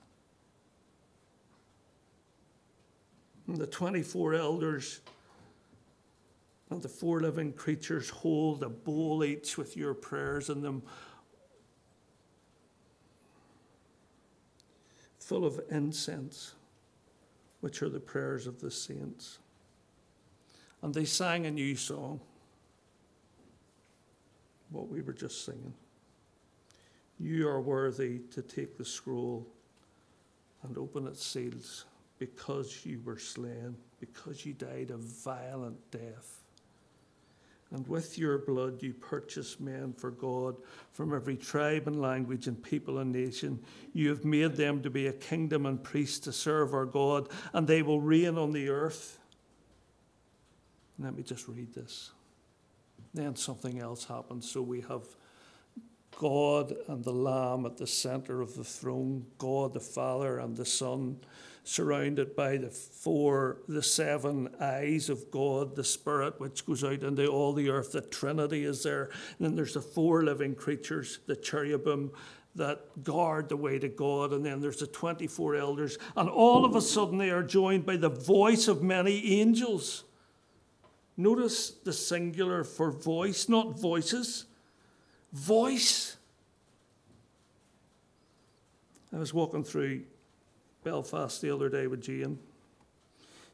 And 3.49 3.57
the 3.57 3.67
24 3.67 4.35
elders 4.35 5.01
and 6.71 6.81
the 6.81 6.89
four 6.89 7.21
living 7.21 7.53
creatures 7.53 8.11
hold 8.11 8.63
a 8.63 8.69
bowl 8.69 9.25
each 9.25 9.59
with 9.59 9.77
your 9.77 9.93
prayers 9.93 10.51
in 10.51 10.63
them, 10.63 10.85
full 15.19 15.45
of 15.45 15.61
incense, 15.69 16.55
which 17.61 17.83
are 17.83 17.89
the 17.89 17.99
prayers 17.99 18.47
of 18.47 18.61
the 18.61 18.71
saints. 18.71 19.41
And 20.81 20.95
they 20.95 21.05
sang 21.05 21.45
a 21.45 21.51
new 21.51 21.75
song, 21.75 22.21
what 24.71 24.89
we 24.89 25.03
were 25.03 25.13
just 25.13 25.45
singing. 25.45 25.75
You 27.21 27.49
are 27.49 27.61
worthy 27.61 28.21
to 28.33 28.43
take 28.43 28.77
the 28.77 28.85
scroll 28.85 29.47
and 30.63 30.79
open 30.79 31.07
its 31.07 31.25
seals 31.25 31.85
because 32.19 32.85
you 32.85 33.01
were 33.05 33.19
slain, 33.19 33.77
because 34.01 34.45
you 34.45 34.53
died 34.53 34.91
a 34.91 34.97
violent 34.97 35.79
death. 35.91 36.43
And 37.71 37.87
with 37.87 38.17
your 38.17 38.39
blood 38.39 38.83
you 38.83 38.95
purchased 38.95 39.61
men 39.61 39.93
for 39.93 40.11
God 40.11 40.57
from 40.93 41.15
every 41.15 41.37
tribe 41.37 41.87
and 41.87 42.01
language 42.01 42.47
and 42.47 42.63
people 42.63 42.99
and 42.99 43.13
nation. 43.13 43.59
You 43.93 44.09
have 44.09 44.25
made 44.25 44.57
them 44.57 44.83
to 44.83 44.91
be 44.91 45.09
a 45.09 45.13
kingdom 45.13 45.67
and 45.67 45.83
priests 45.83 46.19
to 46.21 46.33
serve 46.33 46.73
our 46.73 46.87
God, 46.87 47.29
and 47.53 47.67
they 47.67 47.83
will 47.83 48.01
reign 48.01 48.39
on 48.39 48.53
the 48.53 48.71
earth. 48.71 49.19
Let 50.99 51.15
me 51.15 51.23
just 51.23 51.47
read 51.47 51.75
this. 51.75 52.11
Then 53.13 53.37
something 53.37 53.79
else 53.79 54.05
happens. 54.05 54.51
So 54.51 54.63
we 54.63 54.81
have 54.83 55.03
God 56.19 56.75
and 56.89 57.05
the 57.05 57.13
Lamb 57.13 57.65
at 57.65 57.77
the 57.77 57.87
center 57.87 58.41
of 58.41 58.57
the 58.57 58.65
throne, 58.65 59.25
God 59.39 59.73
the 59.73 59.79
Father 59.81 60.41
and 60.41 60.57
the 60.57 60.67
Son 60.67 61.21
surrounded 61.63 62.35
by 62.35 62.57
the 62.57 62.71
four, 62.71 63.59
the 63.69 63.85
seven 63.85 64.49
eyes 64.61 65.11
of 65.11 65.31
God, 65.31 65.77
the 65.77 65.85
Spirit 65.85 66.41
which 66.41 66.67
goes 66.67 66.83
out 66.83 67.05
into 67.05 67.29
all 67.29 67.53
the 67.53 67.71
earth. 67.71 67.93
The 67.93 68.01
Trinity 68.01 68.65
is 68.65 68.83
there. 68.83 69.05
And 69.39 69.47
then 69.47 69.55
there's 69.55 69.75
the 69.75 69.81
four 69.81 70.25
living 70.25 70.57
creatures, 70.57 71.21
the 71.27 71.37
cherubim 71.37 72.11
that 72.57 73.05
guard 73.05 73.49
the 73.49 73.57
way 73.57 73.79
to 73.79 73.89
God. 73.89 74.33
And 74.33 74.45
then 74.45 74.61
there's 74.61 74.81
the 74.81 74.89
24 74.89 75.55
elders. 75.55 75.99
And 76.17 76.29
all 76.29 76.65
of 76.65 76.75
a 76.75 76.81
sudden 76.81 77.19
they 77.19 77.31
are 77.31 77.45
joined 77.45 77.87
by 77.87 77.97
the 77.97 78.09
voice 78.09 78.67
of 78.67 78.83
many 78.83 79.41
angels. 79.41 80.03
Notice 81.17 81.71
the 81.71 81.93
singular 81.93 82.65
for 82.65 82.91
voice, 82.91 83.49
not 83.49 83.79
voices. 83.79 84.47
Voice. 85.33 86.17
I 89.13 89.19
was 89.19 89.33
walking 89.33 89.65
through 89.65 90.03
Belfast 90.85 91.41
the 91.41 91.51
other 91.51 91.69
day 91.69 91.87
with 91.87 92.03
Jane. 92.03 92.39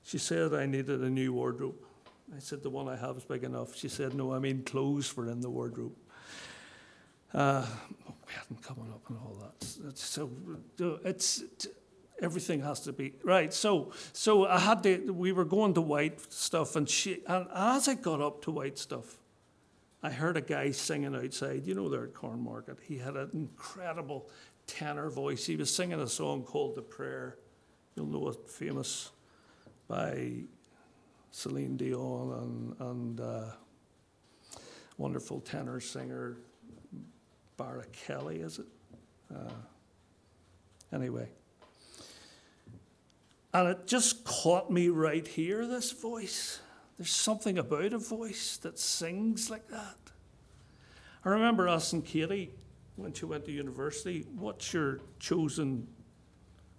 She 0.04 0.18
said 0.18 0.52
I 0.54 0.66
needed 0.66 1.00
a 1.02 1.10
new 1.10 1.32
wardrobe. 1.32 1.76
I 2.34 2.38
said, 2.38 2.62
The 2.62 2.70
one 2.70 2.88
I 2.88 2.96
have 2.96 3.16
is 3.16 3.24
big 3.24 3.44
enough. 3.44 3.76
She 3.76 3.88
said, 3.88 4.14
No, 4.14 4.32
I 4.32 4.38
mean 4.38 4.62
clothes 4.62 5.08
for 5.08 5.28
in 5.28 5.40
the 5.40 5.50
wardrobe. 5.50 5.94
Uh, 7.32 7.66
we 8.06 8.32
hadn't 8.32 8.62
coming 8.62 8.90
up 8.92 9.02
and 9.08 9.18
all 9.18 9.36
that. 9.40 9.96
So 9.96 10.30
it's, 11.04 11.42
everything 12.20 12.60
has 12.60 12.80
to 12.80 12.92
be 12.92 13.14
right. 13.22 13.52
So 13.52 13.92
so 14.12 14.46
I 14.46 14.58
had 14.58 14.82
to. 14.84 15.12
We 15.12 15.32
were 15.32 15.44
going 15.44 15.74
to 15.74 15.80
white 15.80 16.32
stuff, 16.32 16.76
and 16.76 16.88
she 16.88 17.22
and 17.26 17.46
as 17.54 17.88
I 17.88 17.94
got 17.94 18.20
up 18.20 18.42
to 18.42 18.50
white 18.50 18.78
stuff, 18.78 19.18
I 20.04 20.10
heard 20.10 20.36
a 20.36 20.42
guy 20.42 20.70
singing 20.70 21.16
outside. 21.16 21.66
You 21.66 21.74
know, 21.74 21.88
there 21.88 22.04
at 22.04 22.12
Cornmarket. 22.12 22.76
He 22.82 22.98
had 22.98 23.16
an 23.16 23.30
incredible 23.32 24.28
tenor 24.66 25.08
voice. 25.08 25.46
He 25.46 25.56
was 25.56 25.74
singing 25.74 25.98
a 25.98 26.06
song 26.06 26.42
called 26.42 26.74
The 26.74 26.82
Prayer. 26.82 27.38
You'll 27.96 28.06
know 28.06 28.28
it, 28.28 28.36
famous 28.46 29.12
by 29.88 30.42
Celine 31.30 31.78
Dion 31.78 32.74
and, 32.78 32.90
and 32.90 33.20
uh, 33.20 33.44
wonderful 34.98 35.40
tenor 35.40 35.80
singer 35.80 36.36
Barra 37.56 37.86
Kelly, 37.92 38.40
is 38.40 38.58
it? 38.58 38.66
Uh, 39.34 39.54
anyway. 40.92 41.30
And 43.54 43.68
it 43.68 43.86
just 43.86 44.22
caught 44.24 44.70
me 44.70 44.90
right 44.90 45.26
here, 45.26 45.66
this 45.66 45.92
voice. 45.92 46.60
There's 46.96 47.10
something 47.10 47.58
about 47.58 47.92
a 47.92 47.98
voice 47.98 48.56
that 48.58 48.78
sings 48.78 49.50
like 49.50 49.68
that. 49.68 49.96
I 51.24 51.30
remember 51.30 51.68
asking 51.68 52.02
Katie 52.02 52.50
when 52.96 53.12
she 53.12 53.24
went 53.24 53.44
to 53.46 53.52
university, 53.52 54.26
what's 54.36 54.72
your 54.72 55.00
chosen 55.18 55.88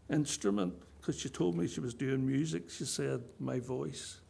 instrument? 0.10 0.74
Because 1.00 1.20
she 1.20 1.30
told 1.30 1.58
me 1.58 1.68
she 1.68 1.82
was 1.82 1.94
doing 1.94 2.26
music. 2.26 2.70
She 2.70 2.86
said, 2.86 3.24
my 3.40 3.60
voice. 3.60 4.22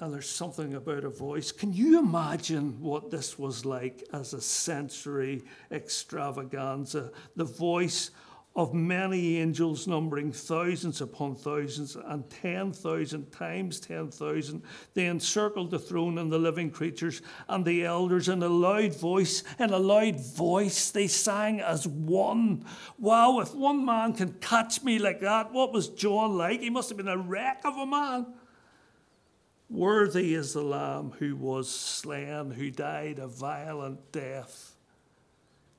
And 0.00 0.12
there's 0.12 0.28
something 0.28 0.74
about 0.74 1.04
a 1.04 1.08
voice. 1.08 1.50
Can 1.50 1.72
you 1.72 1.98
imagine 1.98 2.80
what 2.80 3.10
this 3.10 3.38
was 3.38 3.64
like 3.64 4.04
as 4.12 4.32
a 4.32 4.40
sensory 4.40 5.42
extravaganza? 5.72 7.10
The 7.34 7.44
voice 7.44 8.10
of 8.56 8.74
many 8.74 9.38
angels, 9.38 9.86
numbering 9.86 10.32
thousands 10.32 11.00
upon 11.00 11.36
thousands 11.36 11.96
and 11.96 12.28
10,000 12.28 13.30
times 13.30 13.78
10,000. 13.78 14.62
They 14.94 15.06
encircled 15.06 15.70
the 15.70 15.78
throne 15.78 16.18
and 16.18 16.32
the 16.32 16.38
living 16.38 16.70
creatures 16.70 17.22
and 17.48 17.64
the 17.64 17.84
elders 17.84 18.28
in 18.28 18.42
a 18.42 18.48
loud 18.48 18.96
voice. 18.96 19.44
In 19.60 19.70
a 19.70 19.78
loud 19.78 20.18
voice, 20.20 20.90
they 20.90 21.06
sang 21.06 21.60
as 21.60 21.86
one. 21.86 22.64
Wow, 22.98 23.38
if 23.38 23.54
one 23.54 23.84
man 23.84 24.12
can 24.14 24.32
catch 24.40 24.82
me 24.82 24.98
like 24.98 25.20
that, 25.20 25.52
what 25.52 25.72
was 25.72 25.88
John 25.88 26.36
like? 26.36 26.60
He 26.60 26.70
must 26.70 26.88
have 26.88 26.98
been 26.98 27.06
a 27.06 27.16
wreck 27.16 27.60
of 27.64 27.76
a 27.76 27.86
man. 27.86 28.26
Worthy 29.70 30.34
is 30.34 30.54
the 30.54 30.62
Lamb 30.62 31.12
who 31.18 31.36
was 31.36 31.70
slain, 31.70 32.50
who 32.50 32.70
died 32.70 33.18
a 33.18 33.28
violent 33.28 34.10
death 34.10 34.77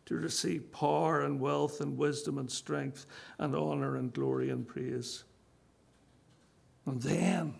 to 0.09 0.15
receive 0.15 0.71
power 0.71 1.21
and 1.21 1.39
wealth 1.39 1.81
and 1.81 1.95
wisdom 1.95 2.39
and 2.39 2.49
strength 2.49 3.05
and 3.37 3.55
honor 3.55 3.95
and 3.95 4.11
glory 4.11 4.49
and 4.49 4.67
praise. 4.67 5.23
And 6.87 6.99
then 6.99 7.53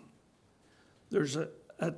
there's 1.10 1.36
a, 1.36 1.48
a 1.78 1.94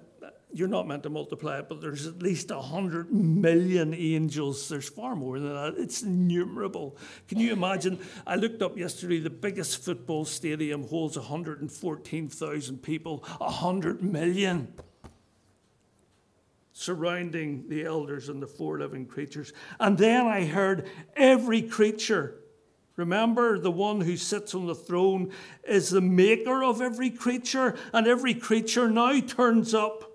you're 0.53 0.69
not 0.69 0.87
meant 0.87 1.05
to 1.05 1.09
multiply 1.09 1.59
it, 1.61 1.71
but 1.71 1.81
there's 1.81 2.07
at 2.07 2.23
least 2.23 2.51
a 2.51 2.61
hundred 2.61 3.11
million 3.11 3.95
angels. 3.95 4.69
There's 4.69 4.91
far 4.91 5.17
more 5.17 5.41
than 5.41 5.55
that. 5.55 5.77
It's 5.79 6.03
innumerable. 6.03 6.99
Can 7.29 7.39
you 7.39 7.55
imagine? 7.55 7.99
I 8.27 8.37
looked 8.37 8.61
up 8.61 8.77
yesterday, 8.77 9.21
the 9.21 9.31
biggest 9.31 9.83
football 9.83 10.27
stadium 10.27 10.87
holds 10.87 11.17
114,000 11.17 12.83
people, 12.83 13.25
a 13.41 13.51
hundred 13.51 14.03
million 14.03 14.75
surrounding 16.73 17.69
the 17.69 17.85
elders 17.85 18.29
and 18.29 18.43
the 18.43 18.47
four 18.47 18.79
living 18.79 19.07
creatures. 19.07 19.53
And 19.79 19.97
then 19.99 20.27
I 20.27 20.45
heard 20.45 20.89
every 21.17 21.63
creature. 21.63 22.39
Remember, 22.97 23.59
the 23.59 23.71
one 23.71 24.03
who 24.03 24.17
sits 24.17 24.55
on 24.55 24.67
the 24.67 24.75
throne 24.75 25.33
is 25.67 25.91
the 25.91 26.01
maker 26.01 26.63
of 26.63 26.81
every 26.81 27.11
creature, 27.11 27.77
and 27.93 28.07
every 28.07 28.35
creature 28.35 28.91
now 28.91 29.19
turns 29.21 29.75
up. 29.75 30.11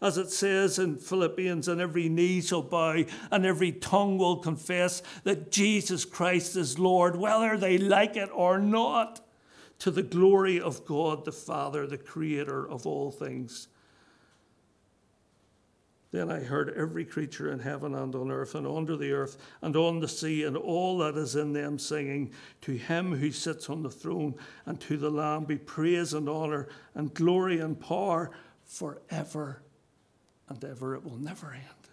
As 0.00 0.18
it 0.18 0.30
says 0.30 0.78
in 0.78 0.96
Philippians, 0.96 1.68
and 1.68 1.80
every 1.80 2.08
knee 2.08 2.42
shall 2.42 2.62
bow, 2.62 3.04
and 3.30 3.46
every 3.46 3.72
tongue 3.72 4.18
will 4.18 4.36
confess 4.36 5.02
that 5.24 5.50
Jesus 5.50 6.04
Christ 6.04 6.56
is 6.56 6.78
Lord, 6.78 7.16
whether 7.16 7.56
they 7.56 7.78
like 7.78 8.16
it 8.16 8.28
or 8.32 8.58
not, 8.58 9.20
to 9.78 9.90
the 9.90 10.02
glory 10.02 10.60
of 10.60 10.84
God 10.84 11.24
the 11.24 11.32
Father, 11.32 11.86
the 11.86 11.98
Creator 11.98 12.68
of 12.68 12.86
all 12.86 13.10
things. 13.10 13.68
Then 16.16 16.30
I 16.30 16.40
heard 16.40 16.72
every 16.74 17.04
creature 17.04 17.52
in 17.52 17.58
heaven 17.58 17.94
and 17.94 18.14
on 18.14 18.30
earth 18.30 18.54
and 18.54 18.66
under 18.66 18.96
the 18.96 19.12
earth 19.12 19.36
and 19.60 19.76
on 19.76 20.00
the 20.00 20.08
sea 20.08 20.44
and 20.44 20.56
all 20.56 20.96
that 20.96 21.14
is 21.14 21.36
in 21.36 21.52
them 21.52 21.78
singing, 21.78 22.32
To 22.62 22.72
him 22.72 23.14
who 23.14 23.30
sits 23.30 23.68
on 23.68 23.82
the 23.82 23.90
throne 23.90 24.34
and 24.64 24.80
to 24.80 24.96
the 24.96 25.10
Lamb 25.10 25.44
be 25.44 25.58
praise 25.58 26.14
and 26.14 26.26
honour 26.26 26.68
and 26.94 27.12
glory 27.12 27.58
and 27.60 27.78
power 27.78 28.30
forever 28.64 29.60
and 30.48 30.64
ever. 30.64 30.94
It 30.94 31.04
will 31.04 31.18
never 31.18 31.52
end. 31.52 31.90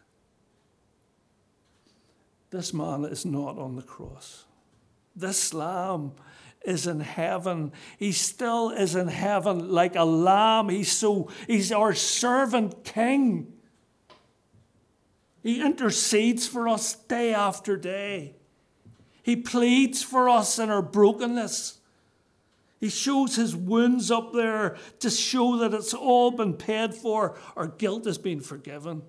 This 2.49 2.73
man 2.73 3.03
is 3.03 3.25
not 3.25 3.57
on 3.57 3.75
the 3.75 3.81
cross. 3.81 4.45
This 5.17 5.53
Lamb 5.53 6.13
is 6.63 6.87
in 6.87 7.01
heaven. 7.01 7.73
He 7.97 8.13
still 8.13 8.69
is 8.69 8.95
in 8.95 9.09
heaven 9.09 9.69
like 9.69 9.97
a 9.97 10.05
lamb. 10.05 10.69
He's 10.69 10.93
so 10.93 11.29
he's 11.45 11.73
our 11.73 11.93
servant 11.93 12.85
king. 12.85 13.52
He 15.43 15.61
intercedes 15.61 16.47
for 16.47 16.69
us 16.69 16.95
day 16.95 17.33
after 17.33 17.75
day. 17.75 18.35
He 19.21 19.35
pleads 19.35 20.01
for 20.01 20.29
us 20.29 20.57
in 20.57 20.69
our 20.69 20.81
brokenness. 20.81 21.79
He 22.79 22.89
shows 22.89 23.35
his 23.35 23.55
wounds 23.55 24.09
up 24.09 24.33
there 24.33 24.77
to 24.99 25.09
show 25.09 25.57
that 25.57 25.73
it's 25.73 25.93
all 25.93 26.31
been 26.31 26.53
paid 26.53 26.95
for, 26.95 27.37
our 27.55 27.67
guilt 27.67 28.05
has 28.05 28.17
been 28.17 28.39
forgiven. 28.39 29.03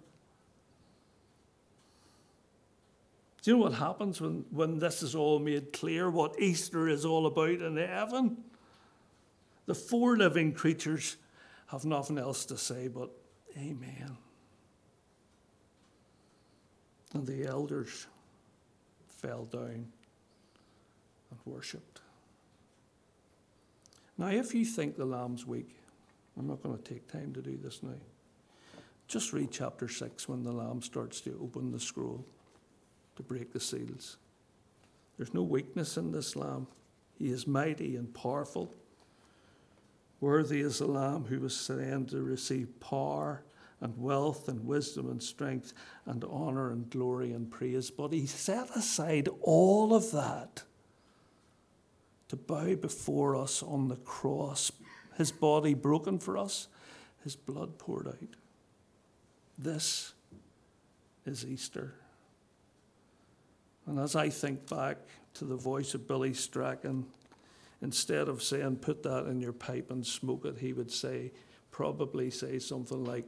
Do 3.43 3.51
you 3.51 3.57
know 3.57 3.65
what 3.65 3.75
happens 3.75 4.21
when, 4.21 4.45
when 4.51 4.79
this 4.79 5.03
is 5.03 5.15
all 5.15 5.39
made 5.39 5.73
clear, 5.73 6.09
what 6.09 6.41
Easter 6.41 6.89
is 6.89 7.05
all 7.05 7.27
about 7.27 7.61
in 7.61 7.77
heaven? 7.77 8.39
The 9.67 9.75
four 9.75 10.17
living 10.17 10.53
creatures 10.53 11.17
have 11.67 11.85
nothing 11.85 12.19
else 12.19 12.45
to 12.47 12.57
say 12.57 12.89
but, 12.89 13.11
Amen. 13.57 14.17
And 17.15 17.27
the 17.27 17.47
elders 17.47 18.07
fell 19.09 19.45
down 19.45 19.87
and 21.31 21.41
worshipped. 21.47 22.01
Now, 24.19 24.29
if 24.29 24.55
you 24.55 24.65
think 24.65 24.97
the 24.97 25.05
lamb's 25.05 25.47
weak, 25.47 25.77
I'm 26.37 26.47
not 26.47 26.63
going 26.63 26.77
to 26.77 26.83
take 26.83 27.11
time 27.11 27.33
to 27.35 27.41
do 27.41 27.57
this 27.57 27.83
now. 27.83 27.95
Just 29.07 29.33
read 29.33 29.51
chapter 29.51 29.89
6 29.89 30.29
when 30.29 30.43
the 30.43 30.53
lamb 30.53 30.83
starts 30.83 31.21
to 31.23 31.39
open 31.43 31.71
the 31.71 31.81
scroll 31.81 32.25
to 33.17 33.23
break 33.23 33.53
the 33.53 33.61
seals. 33.61 34.17
There's 35.17 35.35
no 35.35 35.43
weakness 35.43 35.97
in 35.97 36.11
this 36.11 36.37
lamb. 36.37 36.67
He 37.19 37.31
is 37.31 37.47
mighty 37.47 37.97
and 37.97 38.13
powerful. 38.13 38.75
Worthy 40.21 40.61
is 40.61 40.79
the 40.79 40.87
lamb 40.87 41.25
who 41.25 41.41
was 41.41 41.57
slain 41.57 42.07
to 42.07 42.23
receive 42.23 42.81
power 42.81 43.45
and 43.85 43.97
wealth 43.99 44.49
and 44.49 44.67
wisdom 44.67 45.11
and 45.11 45.23
strength 45.23 45.75
and 46.07 46.25
honor 46.31 46.71
and 46.71 46.89
glory 46.89 47.33
and 47.33 47.51
praise. 47.51 47.91
But 47.91 48.15
he 48.15 48.25
set 48.27 48.71
aside 48.75 49.29
all 49.43 49.95
of 49.95 50.11
that 50.13 50.63
to 52.29 52.37
bow 52.37 52.75
before 52.77 53.37
us 53.37 53.63
on 53.63 53.89
the 53.89 53.97
cross, 53.97 54.73
his 55.19 55.31
body 55.31 55.75
broken 55.75 56.19
for 56.19 56.39
us, 56.39 56.69
his 57.23 57.37
blood 57.37 57.79
poured 57.79 58.09
out. 58.09 58.37
This 59.59 60.15
is 61.27 61.45
Easter. 61.45 61.95
And 63.87 63.99
as 63.99 64.17
I 64.17 64.31
think 64.31 64.67
back 64.71 64.97
to 65.35 65.45
the 65.45 65.57
voice 65.57 65.93
of 65.93 66.09
Billy 66.09 66.33
Strachan, 66.33 67.05
instead 67.83 68.31
of 68.31 68.43
saying, 68.43 68.77
put 68.77 69.03
that 69.03 69.27
in 69.27 69.43
your 69.43 69.53
pipe 69.53 69.91
and 69.91 70.07
smoke 70.07 70.47
it, 70.47 70.57
he 70.57 70.73
would 70.73 70.91
say, 70.91 71.33
probably 71.71 72.31
say 72.31 72.59
something 72.59 73.05
like, 73.05 73.27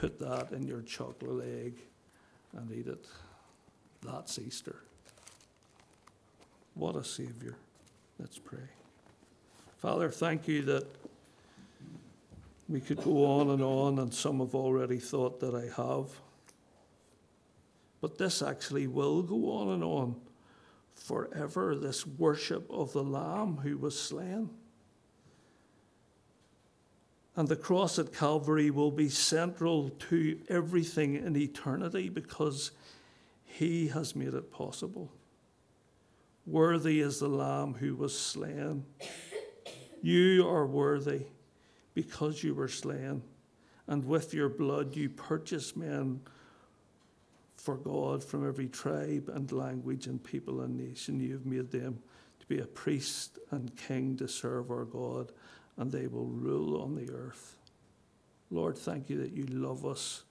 put 0.00 0.18
that 0.20 0.52
in 0.52 0.66
your 0.66 0.82
chocolate 0.82 1.44
egg 1.44 1.74
and 2.56 2.70
eat 2.72 2.86
it. 2.86 3.04
That's 4.02 4.38
Easter. 4.38 4.76
What 6.74 6.94
a 6.94 7.02
Savior. 7.02 7.56
Let's 8.18 8.38
pray. 8.38 8.68
Father, 9.78 10.10
thank 10.10 10.46
you 10.46 10.62
that 10.62 10.86
we 12.68 12.80
could 12.80 13.02
go 13.02 13.24
on 13.24 13.50
and 13.50 13.62
on, 13.62 13.98
and 13.98 14.12
some 14.12 14.38
have 14.38 14.54
already 14.54 14.98
thought 14.98 15.40
that 15.40 15.54
I 15.54 15.82
have. 15.82 16.10
But 18.00 18.18
this 18.18 18.42
actually 18.42 18.86
will 18.86 19.22
go 19.22 19.50
on 19.52 19.70
and 19.70 19.82
on 19.82 20.16
forever 20.94 21.74
this 21.74 22.06
worship 22.06 22.70
of 22.70 22.92
the 22.92 23.02
Lamb 23.02 23.56
who 23.56 23.76
was 23.78 23.98
slain. 23.98 24.50
And 27.38 27.46
the 27.46 27.54
cross 27.54 28.00
at 28.00 28.12
Calvary 28.12 28.68
will 28.68 28.90
be 28.90 29.08
central 29.08 29.90
to 29.90 30.40
everything 30.48 31.14
in 31.14 31.36
eternity 31.36 32.08
because 32.08 32.72
he 33.44 33.86
has 33.86 34.16
made 34.16 34.34
it 34.34 34.50
possible. 34.50 35.12
Worthy 36.48 36.98
is 36.98 37.20
the 37.20 37.28
Lamb 37.28 37.74
who 37.74 37.94
was 37.94 38.18
slain. 38.18 38.84
You 40.02 40.48
are 40.48 40.66
worthy 40.66 41.26
because 41.94 42.42
you 42.42 42.56
were 42.56 42.66
slain, 42.66 43.22
and 43.86 44.04
with 44.04 44.34
your 44.34 44.48
blood 44.48 44.96
you 44.96 45.08
purchased 45.08 45.76
men 45.76 46.18
for 47.56 47.76
God 47.76 48.24
from 48.24 48.48
every 48.48 48.66
tribe 48.66 49.30
and 49.32 49.52
language 49.52 50.08
and 50.08 50.20
people 50.24 50.62
and 50.62 50.76
nation. 50.76 51.20
You 51.20 51.34
have 51.34 51.46
made 51.46 51.70
them 51.70 52.00
to 52.40 52.46
be 52.46 52.58
a 52.58 52.66
priest 52.66 53.38
and 53.52 53.76
king 53.76 54.16
to 54.16 54.26
serve 54.26 54.72
our 54.72 54.84
God, 54.84 55.30
and 55.78 55.90
they 55.90 56.06
will 56.06 56.26
rule 56.26 56.82
on 56.82 56.94
the 56.94 57.10
earth. 57.10 57.56
Lord, 58.50 58.76
thank 58.76 59.08
you 59.08 59.18
that 59.22 59.32
you 59.32 59.46
love 59.46 59.86
us 59.86 60.24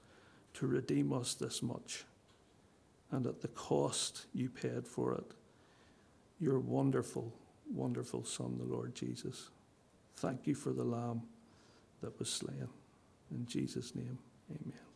to 0.55 0.67
redeem 0.67 1.13
us 1.13 1.33
this 1.33 1.63
much, 1.63 2.03
and 3.11 3.25
at 3.25 3.41
the 3.41 3.47
cost 3.47 4.25
you 4.33 4.49
paid 4.49 4.85
for 4.85 5.15
it 5.15 5.31
your 6.39 6.59
wonderful, 6.59 7.33
wonderful 7.73 8.23
Son, 8.23 8.57
the 8.57 8.63
Lord 8.63 8.93
Jesus. 8.95 9.49
Thank 10.17 10.47
you 10.47 10.55
for 10.55 10.71
the 10.71 10.83
Lamb 10.83 11.23
that 12.01 12.17
was 12.19 12.29
slain. 12.29 12.67
In 13.31 13.45
Jesus' 13.45 13.95
name, 13.95 14.19
amen. 14.51 14.86